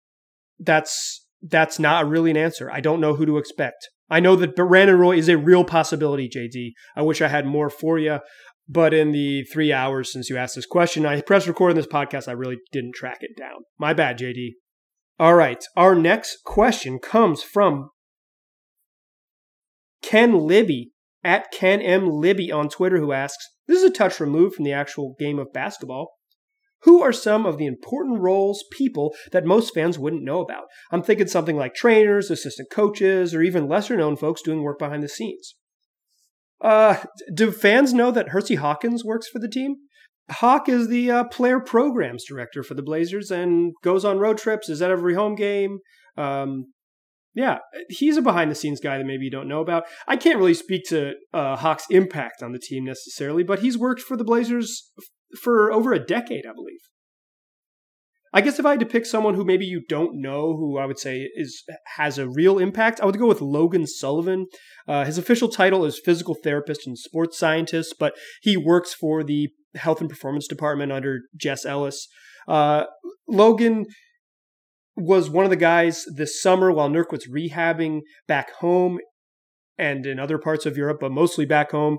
that's 0.59 1.25
that's 1.41 1.79
not 1.79 2.07
really 2.07 2.31
an 2.31 2.37
answer. 2.37 2.69
I 2.71 2.81
don't 2.81 3.01
know 3.01 3.15
who 3.15 3.25
to 3.25 3.37
expect. 3.37 3.89
I 4.09 4.19
know 4.19 4.35
that 4.35 4.55
Brandon 4.55 4.97
Roy 4.97 5.17
is 5.17 5.29
a 5.29 5.37
real 5.37 5.63
possibility, 5.63 6.27
JD. 6.27 6.71
I 6.95 7.03
wish 7.03 7.21
I 7.21 7.27
had 7.27 7.45
more 7.45 7.69
for 7.69 7.99
you, 7.99 8.19
but 8.67 8.93
in 8.93 9.11
the 9.11 9.43
three 9.43 9.71
hours 9.71 10.11
since 10.11 10.29
you 10.29 10.37
asked 10.37 10.55
this 10.55 10.65
question, 10.65 11.05
I 11.05 11.21
pressed 11.21 11.47
record 11.47 11.71
on 11.71 11.75
this 11.75 11.87
podcast. 11.87 12.27
I 12.27 12.33
really 12.33 12.57
didn't 12.71 12.95
track 12.95 13.19
it 13.21 13.37
down. 13.37 13.61
My 13.77 13.93
bad, 13.93 14.17
JD. 14.17 14.51
All 15.19 15.35
right, 15.35 15.63
our 15.75 15.95
next 15.95 16.43
question 16.43 16.99
comes 16.99 17.43
from 17.43 17.89
Ken 20.01 20.33
Libby 20.33 20.91
at 21.23 21.51
Ken 21.51 21.81
M 21.81 22.09
Libby 22.09 22.51
on 22.51 22.69
Twitter, 22.69 22.99
who 22.99 23.11
asks, 23.11 23.45
"This 23.67 23.79
is 23.79 23.83
a 23.83 23.93
touch 23.93 24.19
removed 24.19 24.55
from 24.55 24.65
the 24.65 24.73
actual 24.73 25.15
game 25.19 25.39
of 25.39 25.53
basketball." 25.53 26.18
Who 26.83 27.01
are 27.01 27.11
some 27.11 27.45
of 27.45 27.57
the 27.57 27.65
important 27.65 28.19
roles, 28.19 28.63
people 28.71 29.13
that 29.31 29.45
most 29.45 29.73
fans 29.73 29.99
wouldn't 29.99 30.23
know 30.23 30.39
about? 30.39 30.63
I'm 30.91 31.03
thinking 31.03 31.27
something 31.27 31.57
like 31.57 31.73
trainers, 31.73 32.31
assistant 32.31 32.69
coaches, 32.71 33.35
or 33.35 33.41
even 33.41 33.67
lesser 33.67 33.97
known 33.97 34.15
folks 34.15 34.41
doing 34.41 34.61
work 34.61 34.79
behind 34.79 35.03
the 35.03 35.09
scenes. 35.09 35.55
Uh, 36.61 37.03
do 37.33 37.51
fans 37.51 37.93
know 37.93 38.11
that 38.11 38.29
Hersey 38.29 38.55
Hawkins 38.55 39.03
works 39.03 39.27
for 39.27 39.39
the 39.39 39.49
team? 39.49 39.75
Hawk 40.29 40.69
is 40.69 40.87
the 40.87 41.09
uh, 41.09 41.23
player 41.25 41.59
programs 41.59 42.23
director 42.23 42.63
for 42.63 42.75
the 42.75 42.83
Blazers 42.83 43.31
and 43.31 43.73
goes 43.83 44.05
on 44.05 44.19
road 44.19 44.37
trips, 44.37 44.69
is 44.69 44.81
at 44.81 44.91
every 44.91 45.15
home 45.15 45.35
game. 45.35 45.79
Um, 46.17 46.73
yeah, 47.33 47.59
he's 47.89 48.17
a 48.17 48.21
behind 48.21 48.51
the 48.51 48.55
scenes 48.55 48.79
guy 48.79 48.97
that 48.97 49.05
maybe 49.05 49.25
you 49.25 49.31
don't 49.31 49.47
know 49.47 49.61
about. 49.61 49.85
I 50.07 50.17
can't 50.17 50.37
really 50.37 50.53
speak 50.53 50.83
to 50.89 51.13
uh, 51.33 51.55
Hawk's 51.55 51.85
impact 51.89 52.43
on 52.43 52.51
the 52.51 52.59
team 52.59 52.83
necessarily, 52.85 53.43
but 53.43 53.59
he's 53.59 53.77
worked 53.77 54.01
for 54.01 54.17
the 54.17 54.23
Blazers 54.23 54.91
for 55.41 55.71
over 55.71 55.93
a 55.93 55.99
decade, 55.99 56.45
I 56.45 56.53
believe. 56.53 56.79
I 58.31 58.41
guess 58.41 58.59
if 58.59 58.65
I 58.65 58.71
had 58.71 58.79
to 58.81 58.85
pick 58.85 59.05
someone 59.05 59.33
who 59.33 59.43
maybe 59.43 59.65
you 59.65 59.81
don't 59.89 60.21
know, 60.21 60.55
who 60.55 60.77
I 60.77 60.85
would 60.85 60.99
say 60.99 61.27
is 61.35 61.63
has 61.97 62.19
a 62.19 62.29
real 62.29 62.59
impact, 62.59 63.01
I 63.01 63.05
would 63.05 63.17
go 63.17 63.27
with 63.27 63.41
Logan 63.41 63.87
Sullivan. 63.87 64.45
Uh, 64.87 65.03
his 65.03 65.17
official 65.17 65.49
title 65.49 65.83
is 65.83 65.99
physical 66.03 66.35
therapist 66.35 66.85
and 66.85 66.97
sports 66.97 67.39
scientist, 67.39 67.95
but 67.99 68.15
he 68.41 68.55
works 68.55 68.93
for 68.93 69.23
the 69.23 69.49
health 69.75 69.99
and 69.99 70.09
performance 70.09 70.47
department 70.47 70.91
under 70.91 71.21
Jess 71.35 71.65
Ellis. 71.65 72.07
Uh, 72.47 72.85
Logan 73.27 73.85
was 74.95 75.29
one 75.29 75.45
of 75.45 75.51
the 75.51 75.55
guys 75.55 76.05
this 76.15 76.39
summer 76.39 76.71
while 76.71 76.89
Nurk 76.89 77.11
was 77.11 77.27
rehabbing 77.27 78.01
back 78.27 78.53
home 78.55 78.99
and 79.77 80.05
in 80.05 80.19
other 80.19 80.37
parts 80.37 80.65
of 80.65 80.77
Europe, 80.77 80.97
but 80.99 81.11
mostly 81.11 81.45
back 81.45 81.71
home 81.71 81.97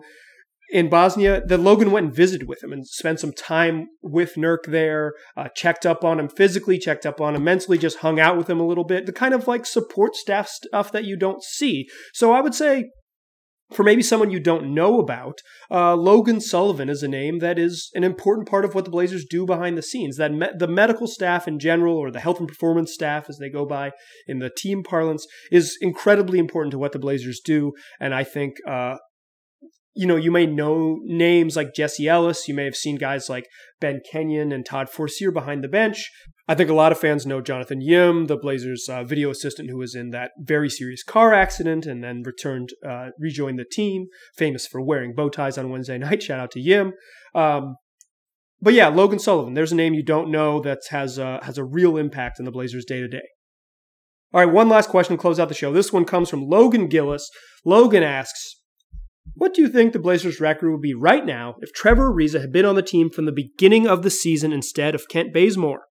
in 0.73 0.89
Bosnia 0.89 1.43
that 1.47 1.59
Logan 1.59 1.91
went 1.91 2.07
and 2.07 2.15
visited 2.15 2.49
with 2.49 2.63
him 2.63 2.73
and 2.73 2.87
spent 2.87 3.21
some 3.21 3.33
time 3.33 3.89
with 4.03 4.35
Nurk 4.37 4.65
there, 4.67 5.15
uh, 5.37 5.49
checked 5.55 5.85
up 5.85 6.05
on 6.05 6.21
him 6.21 6.29
physically, 6.29 6.79
checked 6.79 7.05
up 7.05 7.21
on 7.21 7.35
him 7.35 7.45
mentally, 7.45 7.79
just 7.79 7.99
hung 7.99 8.21
out 8.21 8.37
with 8.37 8.49
him 8.49 8.61
a 8.61 8.67
little 8.67 8.85
bit. 8.85 9.07
The 9.07 9.13
kind 9.13 9.35
of 9.35 9.49
like 9.49 9.67
support 9.67 10.15
staff 10.15 10.49
stuff 10.49 10.93
that 10.93 11.05
you 11.05 11.17
don't 11.17 11.43
see. 11.43 11.89
So 12.13 12.33
I 12.33 12.41
would 12.41 12.55
say 12.55 12.91
for 13.73 13.83
maybe 13.85 14.03
someone 14.03 14.31
you 14.31 14.41
don't 14.41 14.75
know 14.75 14.99
about, 14.99 15.41
uh, 15.71 15.95
Logan 15.95 16.41
Sullivan 16.41 16.89
is 16.89 17.03
a 17.03 17.09
name 17.09 17.39
that 17.39 17.59
is 17.59 17.91
an 17.95 18.05
important 18.05 18.49
part 18.49 18.65
of 18.65 18.75
what 18.75 18.85
the 18.85 18.91
Blazers 18.91 19.25
do 19.25 19.47
behind 19.47 19.79
the 19.79 19.83
scenes. 19.83 20.17
That 20.17 20.33
me- 20.33 20.49
the 20.57 20.67
medical 20.67 21.07
staff 21.07 21.47
in 21.47 21.59
general, 21.59 21.97
or 21.97 22.11
the 22.11 22.21
health 22.21 22.41
and 22.41 22.49
performance 22.49 22.93
staff 22.93 23.27
as 23.29 23.39
they 23.39 23.49
go 23.49 23.65
by 23.65 23.93
in 24.27 24.41
the 24.41 24.51
team 24.51 24.83
parlance, 24.83 25.27
is 25.53 25.79
incredibly 25.81 26.39
important 26.39 26.73
to 26.73 26.79
what 26.79 26.93
the 26.93 26.99
Blazers 26.99 27.41
do. 27.45 27.73
And 28.01 28.15
I 28.15 28.25
think 28.25 28.57
uh, 28.67 28.97
you 30.01 30.07
know, 30.07 30.17
you 30.17 30.31
may 30.31 30.47
know 30.47 30.99
names 31.05 31.57
like 31.57 31.75
Jesse 31.75 32.09
Ellis. 32.09 32.49
You 32.49 32.55
may 32.55 32.65
have 32.65 32.75
seen 32.75 32.97
guys 32.97 33.29
like 33.29 33.47
Ben 33.83 34.01
Kenyon 34.11 34.51
and 34.51 34.65
Todd 34.65 34.89
Forcier 34.89 35.31
behind 35.31 35.63
the 35.63 35.69
bench. 35.69 36.11
I 36.49 36.55
think 36.55 36.71
a 36.71 36.75
lot 36.75 36.91
of 36.91 36.99
fans 36.99 37.27
know 37.27 37.43
Jonathan 37.43 37.83
Yim, 37.83 38.25
the 38.25 38.39
Blazers' 38.39 38.89
uh, 38.89 39.05
video 39.05 39.29
assistant 39.29 39.69
who 39.69 39.77
was 39.77 39.95
in 39.95 40.09
that 40.09 40.31
very 40.39 40.71
serious 40.71 41.03
car 41.03 41.35
accident 41.35 41.85
and 41.85 42.03
then 42.03 42.23
returned, 42.25 42.71
uh, 42.83 43.11
rejoined 43.19 43.59
the 43.59 43.67
team, 43.71 44.07
famous 44.39 44.67
for 44.67 44.81
wearing 44.81 45.15
bow 45.15 45.29
ties 45.29 45.59
on 45.59 45.69
Wednesday 45.69 45.99
night. 46.07 46.23
Shout 46.23 46.41
out 46.41 46.51
to 46.53 46.61
Yim. 46.61 46.95
Um, 47.35 47.77
but 48.63 48.73
yeah, 48.73 48.89
Logan 48.89 49.19
Sullivan. 49.19 49.53
There's 49.53 49.73
a 49.73 49.77
name 49.77 49.93
you 49.93 50.03
don't 50.03 50.31
know 50.31 50.63
that 50.63 50.79
has 50.89 51.19
uh, 51.19 51.41
has 51.43 51.59
a 51.59 51.65
real 51.65 51.99
impact 51.99 52.39
on 52.39 52.47
the 52.47 52.51
Blazers 52.51 52.87
day 52.87 53.01
to 53.01 53.09
day. 53.09 53.29
All 54.33 54.41
right, 54.43 54.51
one 54.51 54.71
last 54.71 54.89
question 54.89 55.19
to 55.19 55.21
close 55.21 55.39
out 55.39 55.49
the 55.49 55.55
show. 55.55 55.75
This 55.75 55.93
one 55.93 56.07
comes 56.07 56.31
from 56.31 56.47
Logan 56.47 56.87
Gillis. 56.89 57.29
Logan 57.67 58.03
asks, 58.03 58.60
what 59.41 59.55
do 59.55 59.63
you 59.63 59.71
think 59.71 59.95
the 59.95 59.99
Blazers' 59.99 60.39
record 60.39 60.71
would 60.71 60.83
be 60.83 60.93
right 60.93 61.25
now 61.25 61.55
if 61.63 61.73
Trevor 61.73 62.13
Ariza 62.13 62.43
had 62.43 62.53
been 62.53 62.67
on 62.67 62.75
the 62.75 62.83
team 62.83 63.09
from 63.09 63.25
the 63.25 63.33
beginning 63.33 63.87
of 63.87 64.03
the 64.03 64.11
season 64.11 64.53
instead 64.53 64.95
of 64.95 65.09
Kent 65.09 65.33
Bazemore? 65.33 65.85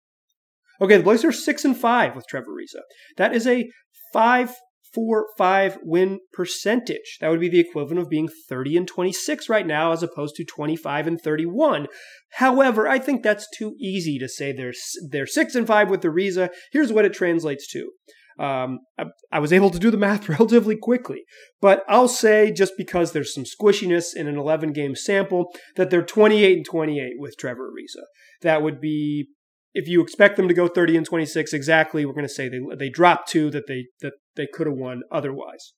Okay, 0.81 0.97
the 0.97 1.05
Blazers 1.05 1.37
are 1.37 1.39
six 1.39 1.65
and 1.65 1.77
five 1.77 2.17
with 2.17 2.27
Trevor 2.27 2.51
Ariza. 2.51 2.81
That 3.19 3.33
is 3.33 3.47
a 3.47 3.71
five 4.13 4.57
four 4.93 5.29
five 5.39 5.79
win 5.85 6.19
percentage. 6.33 7.19
That 7.21 7.29
would 7.29 7.39
be 7.39 7.49
the 7.49 7.61
equivalent 7.61 8.01
of 8.01 8.11
being 8.11 8.29
30 8.49 8.79
and 8.79 8.89
26 8.89 9.49
right 9.49 9.65
now 9.65 9.93
as 9.93 10.03
opposed 10.03 10.35
to 10.37 10.45
25 10.45 11.07
and 11.07 11.21
31. 11.21 11.87
However, 12.33 12.89
I 12.89 12.99
think 12.99 13.23
that's 13.23 13.47
too 13.57 13.77
easy 13.79 14.19
to 14.19 14.29
say 14.29 14.51
they're 14.51 14.75
they're 15.09 15.25
6 15.25 15.55
and 15.55 15.69
5 15.69 15.89
with 15.89 16.03
Ariza. 16.03 16.51
Here's 16.73 16.93
what 16.93 17.05
it 17.05 17.13
translates 17.13 17.71
to. 17.75 17.93
Um, 18.38 18.81
I, 18.99 19.05
I, 19.33 19.38
was 19.38 19.53
able 19.53 19.70
to 19.70 19.79
do 19.79 19.90
the 19.90 19.96
math 19.96 20.29
relatively 20.29 20.77
quickly, 20.77 21.25
but 21.61 21.83
I'll 21.88 22.09
say 22.09 22.53
just 22.53 22.75
because 22.77 23.12
there's 23.12 23.33
some 23.33 23.44
squishiness 23.44 24.14
in 24.14 24.27
an 24.27 24.37
11 24.37 24.72
game 24.72 24.94
sample 24.94 25.46
that 25.77 25.88
they're 25.88 26.05
28 26.05 26.57
and 26.59 26.66
28 26.66 27.12
with 27.18 27.38
Trevor 27.38 27.70
Ariza. 27.70 28.03
That 28.42 28.62
would 28.62 28.79
be 28.79 29.29
if 29.72 29.88
you 29.88 30.03
expect 30.03 30.37
them 30.37 30.49
to 30.49 30.55
go 30.55 30.68
30 30.68 30.96
and 30.99 31.07
26 31.07 31.53
exactly, 31.53 32.05
we're 32.05 32.12
going 32.12 32.27
to 32.27 32.33
say 32.33 32.49
they 32.49 32.61
they 32.79 32.90
dropped 32.90 33.29
two 33.29 33.51
that 33.51 33.66
they 33.66 33.87
that 34.01 34.14
they 34.35 34.46
could 34.53 34.66
have 34.66 34.77
won 34.77 35.03
otherwise. 35.11 35.72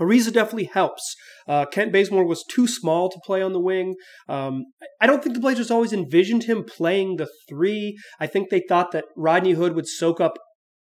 Ariza 0.00 0.32
definitely 0.32 0.64
helps. 0.64 1.14
Uh, 1.46 1.66
Kent 1.66 1.92
Bazemore 1.92 2.24
was 2.24 2.44
too 2.44 2.66
small 2.66 3.10
to 3.10 3.20
play 3.24 3.42
on 3.42 3.52
the 3.52 3.60
wing. 3.60 3.96
Um, 4.28 4.64
I 5.00 5.06
don't 5.06 5.22
think 5.22 5.34
the 5.34 5.40
Blazers 5.40 5.70
always 5.70 5.92
envisioned 5.92 6.44
him 6.44 6.64
playing 6.64 7.16
the 7.16 7.28
three. 7.48 7.98
I 8.18 8.26
think 8.26 8.48
they 8.48 8.62
thought 8.66 8.92
that 8.92 9.04
Rodney 9.16 9.52
Hood 9.52 9.74
would 9.74 9.86
soak 9.86 10.20
up 10.20 10.38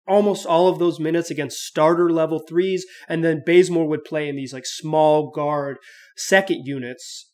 almost 0.09 0.47
all 0.47 0.68
of 0.68 0.79
those 0.79 0.99
minutes 0.99 1.31
against 1.31 1.59
starter 1.59 2.11
level 2.11 2.40
threes, 2.49 2.87
and 3.09 3.23
then 3.23 3.42
Bazemore 3.44 3.88
would 3.88 4.05
play 4.05 4.29
in 4.29 4.37
these 4.37 4.53
like 4.53 4.66
small 4.66 5.31
guard 5.31 5.79
second 6.16 6.62
units 6.64 7.31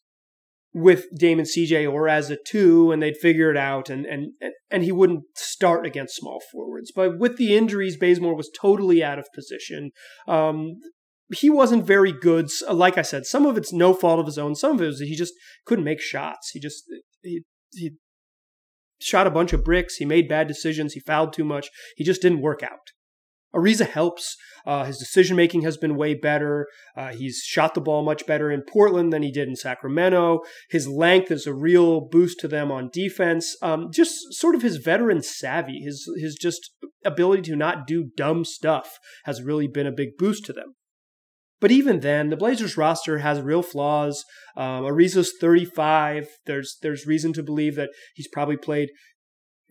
with 0.74 1.06
Damon 1.16 1.44
CJ 1.44 1.90
or 1.90 2.08
as 2.08 2.30
a 2.30 2.36
two, 2.36 2.90
and 2.90 3.00
they'd 3.00 3.16
figure 3.16 3.50
it 3.50 3.56
out, 3.56 3.88
and 3.88 4.04
and 4.04 4.32
and 4.70 4.82
he 4.82 4.92
wouldn't 4.92 5.22
start 5.36 5.86
against 5.86 6.16
small 6.16 6.42
forwards. 6.50 6.92
But 6.94 7.18
with 7.18 7.36
the 7.36 7.56
injuries, 7.56 7.96
Bazemore 7.96 8.34
was 8.34 8.50
totally 8.60 9.02
out 9.02 9.18
of 9.18 9.28
position. 9.34 9.92
Um, 10.26 10.80
he 11.32 11.48
wasn't 11.48 11.86
very 11.86 12.12
good. 12.12 12.50
Like 12.68 12.98
I 12.98 13.02
said, 13.02 13.24
some 13.24 13.46
of 13.46 13.56
it's 13.56 13.72
no 13.72 13.94
fault 13.94 14.20
of 14.20 14.26
his 14.26 14.38
own. 14.38 14.54
Some 14.56 14.72
of 14.72 14.82
it 14.82 14.86
was 14.86 15.00
he 15.00 15.16
just 15.16 15.32
couldn't 15.64 15.84
make 15.84 16.00
shots. 16.00 16.50
He 16.52 16.60
just 16.60 16.82
he, 17.22 17.44
he 17.72 17.92
shot 19.00 19.26
a 19.26 19.30
bunch 19.30 19.52
of 19.52 19.64
bricks. 19.64 19.96
He 19.96 20.04
made 20.04 20.28
bad 20.28 20.48
decisions. 20.48 20.92
He 20.92 21.00
fouled 21.00 21.32
too 21.32 21.44
much. 21.44 21.70
He 21.96 22.04
just 22.04 22.22
didn't 22.22 22.42
work 22.42 22.62
out. 22.62 22.92
Ariza 23.54 23.88
helps. 23.88 24.36
Uh, 24.66 24.84
his 24.84 24.98
decision 24.98 25.36
making 25.36 25.62
has 25.62 25.76
been 25.76 25.96
way 25.96 26.14
better. 26.14 26.66
Uh, 26.96 27.12
he's 27.12 27.38
shot 27.44 27.74
the 27.74 27.80
ball 27.80 28.04
much 28.04 28.26
better 28.26 28.50
in 28.50 28.62
Portland 28.62 29.12
than 29.12 29.22
he 29.22 29.30
did 29.30 29.48
in 29.48 29.54
Sacramento. 29.54 30.40
His 30.70 30.88
length 30.88 31.30
is 31.30 31.46
a 31.46 31.54
real 31.54 32.00
boost 32.00 32.40
to 32.40 32.48
them 32.48 32.72
on 32.72 32.90
defense. 32.92 33.56
Um, 33.62 33.90
just 33.92 34.14
sort 34.30 34.54
of 34.54 34.62
his 34.62 34.78
veteran 34.78 35.22
savvy, 35.22 35.80
his 35.80 36.10
his 36.18 36.34
just 36.34 36.70
ability 37.04 37.42
to 37.42 37.56
not 37.56 37.86
do 37.86 38.10
dumb 38.16 38.44
stuff 38.44 38.98
has 39.24 39.42
really 39.42 39.68
been 39.68 39.86
a 39.86 39.92
big 39.92 40.16
boost 40.18 40.44
to 40.46 40.52
them. 40.52 40.74
But 41.64 41.72
even 41.72 42.00
then, 42.00 42.28
the 42.28 42.36
Blazers 42.36 42.76
roster 42.76 43.20
has 43.20 43.40
real 43.40 43.62
flaws. 43.62 44.26
Um, 44.54 44.84
Ariza's 44.84 45.32
35. 45.40 46.28
There's 46.44 46.76
there's 46.82 47.06
reason 47.06 47.32
to 47.32 47.42
believe 47.42 47.74
that 47.76 47.88
he's 48.14 48.28
probably 48.28 48.58
played 48.58 48.90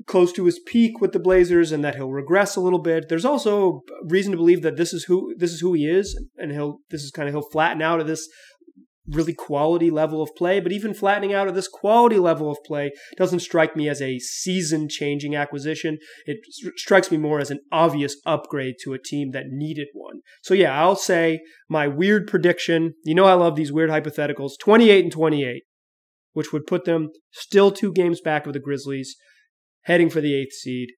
close 0.08 0.34
to 0.34 0.46
his 0.46 0.60
peak 0.66 1.02
with 1.02 1.12
the 1.12 1.20
Blazers 1.20 1.72
and 1.72 1.84
that 1.84 1.94
he'll 1.94 2.12
regress 2.12 2.56
a 2.56 2.62
little 2.62 2.82
bit. 2.82 3.10
There's 3.10 3.26
also 3.26 3.82
reason 4.06 4.32
to 4.32 4.38
believe 4.40 4.64
that 4.64 4.76
this 4.76 4.92
is 4.92 5.04
who 5.04 5.36
this 5.38 5.52
is 5.52 5.60
who 5.60 5.74
he 5.74 5.88
is 5.88 6.20
and 6.36 6.52
he'll 6.52 6.80
this 6.90 7.04
is 7.04 7.12
kind 7.12 7.30
of 7.30 7.36
he'll 7.36 7.52
flatten 7.52 7.84
out 7.84 8.00
of 8.00 8.08
this 8.08 8.28
really 9.08 9.34
quality 9.34 9.90
level 9.90 10.22
of 10.22 10.30
play, 10.36 10.60
but 10.60 10.72
even 10.72 10.94
flattening 10.94 11.34
out 11.34 11.48
of 11.48 11.56
this 11.56 11.68
quality 11.68 12.18
level 12.18 12.50
of 12.50 12.58
play 12.66 12.92
doesn't 13.18 13.40
strike 13.40 13.76
me 13.76 13.90
as 13.90 14.02
a 14.02 14.20
season 14.20 14.88
changing 14.88 15.36
acquisition. 15.36 15.98
It 16.26 16.40
strikes 16.78 17.12
me 17.12 17.18
more 17.18 17.40
as 17.40 17.52
an 17.52 17.60
obvious 17.72 18.16
upgrade 18.26 18.76
to 18.84 18.94
a 18.94 19.00
team 19.00 19.32
that 19.32 19.48
needed 19.50 19.88
one. 19.94 20.22
So 20.42 20.54
yeah, 20.54 20.80
I'll 20.80 20.96
say 20.96 21.42
my 21.70 21.88
weird 21.88 22.28
prediction, 22.28 22.94
you 23.04 23.16
know 23.16 23.26
I 23.26 23.34
love 23.34 23.56
these 23.56 23.74
weird 23.74 23.90
hypotheticals, 23.90 24.52
28 24.60 25.04
and 25.06 25.12
28, 25.12 25.64
which 26.32 26.54
would 26.54 26.66
put 26.66 26.86
them 26.86 27.10
still 27.32 27.72
two 27.72 27.92
games 27.92 28.22
back 28.22 28.48
of 28.48 28.54
the 28.54 28.60
Grizzlies, 28.60 29.16
heading 29.84 30.10
for 30.10 30.22
the 30.22 30.34
eighth 30.34 30.54
seed 30.54 30.90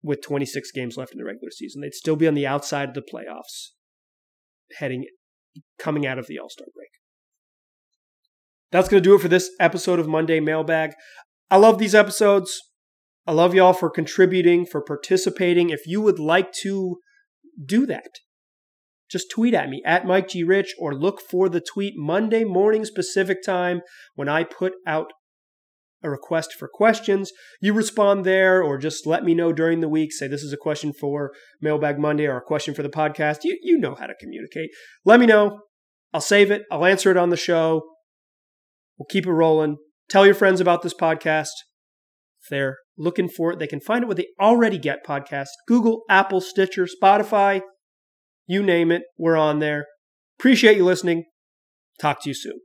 with 0.00 0.22
26 0.22 0.70
games 0.70 0.96
left 0.96 1.12
in 1.12 1.18
the 1.18 1.24
regular 1.24 1.50
season. 1.50 1.82
They'd 1.82 1.92
still 1.92 2.14
be 2.14 2.28
on 2.28 2.34
the 2.34 2.46
outside 2.46 2.90
of 2.90 2.94
the 2.94 3.02
playoffs 3.02 3.72
heading 4.76 5.06
coming 5.78 6.06
out 6.06 6.18
of 6.18 6.26
the 6.26 6.38
All 6.38 6.48
Star 6.48 6.66
break. 6.74 6.90
That's 8.70 8.88
going 8.88 9.02
to 9.02 9.08
do 9.08 9.14
it 9.14 9.20
for 9.20 9.28
this 9.28 9.50
episode 9.58 9.98
of 9.98 10.08
Monday 10.08 10.40
Mailbag. 10.40 10.92
I 11.50 11.56
love 11.56 11.78
these 11.78 11.94
episodes. 11.94 12.60
I 13.26 13.32
love 13.32 13.54
y'all 13.54 13.72
for 13.72 13.90
contributing, 13.90 14.66
for 14.66 14.82
participating. 14.82 15.70
If 15.70 15.86
you 15.86 16.00
would 16.00 16.18
like 16.18 16.52
to 16.62 16.98
do 17.64 17.86
that, 17.86 18.10
just 19.10 19.30
tweet 19.30 19.54
at 19.54 19.70
me 19.70 19.82
at 19.86 20.06
Mike 20.06 20.28
G. 20.28 20.44
Rich 20.44 20.74
or 20.78 20.94
look 20.94 21.20
for 21.20 21.48
the 21.48 21.60
tweet 21.60 21.94
Monday 21.96 22.44
morning 22.44 22.84
Pacific 22.94 23.42
time 23.42 23.80
when 24.14 24.28
I 24.28 24.44
put 24.44 24.74
out 24.86 25.12
a 26.02 26.10
request 26.10 26.52
for 26.52 26.68
questions. 26.68 27.32
You 27.60 27.72
respond 27.72 28.24
there 28.24 28.62
or 28.62 28.78
just 28.78 29.06
let 29.06 29.24
me 29.24 29.34
know 29.34 29.52
during 29.52 29.80
the 29.80 29.88
week. 29.88 30.12
Say 30.12 30.28
this 30.28 30.42
is 30.42 30.52
a 30.52 30.56
question 30.56 30.92
for 30.92 31.32
Mailbag 31.60 31.98
Monday 31.98 32.26
or 32.26 32.36
a 32.36 32.42
question 32.42 32.74
for 32.74 32.82
the 32.82 32.88
podcast. 32.88 33.38
You, 33.42 33.58
you 33.62 33.78
know 33.78 33.94
how 33.94 34.06
to 34.06 34.14
communicate. 34.18 34.70
Let 35.04 35.20
me 35.20 35.26
know. 35.26 35.60
I'll 36.12 36.20
save 36.20 36.50
it. 36.50 36.62
I'll 36.70 36.86
answer 36.86 37.10
it 37.10 37.16
on 37.16 37.30
the 37.30 37.36
show. 37.36 37.82
We'll 38.98 39.06
keep 39.06 39.26
it 39.26 39.32
rolling. 39.32 39.78
Tell 40.08 40.24
your 40.24 40.34
friends 40.34 40.60
about 40.60 40.82
this 40.82 40.94
podcast. 40.94 41.50
If 42.42 42.50
they're 42.50 42.78
looking 42.96 43.28
for 43.28 43.52
it, 43.52 43.58
they 43.58 43.66
can 43.66 43.80
find 43.80 44.02
it 44.02 44.06
where 44.06 44.14
they 44.14 44.28
already 44.40 44.78
get 44.78 45.06
podcasts 45.06 45.48
Google, 45.66 46.02
Apple, 46.08 46.40
Stitcher, 46.40 46.86
Spotify, 46.86 47.60
you 48.46 48.62
name 48.62 48.90
it. 48.90 49.02
We're 49.18 49.36
on 49.36 49.58
there. 49.58 49.86
Appreciate 50.38 50.76
you 50.76 50.84
listening. 50.84 51.24
Talk 52.00 52.22
to 52.22 52.30
you 52.30 52.34
soon. 52.34 52.60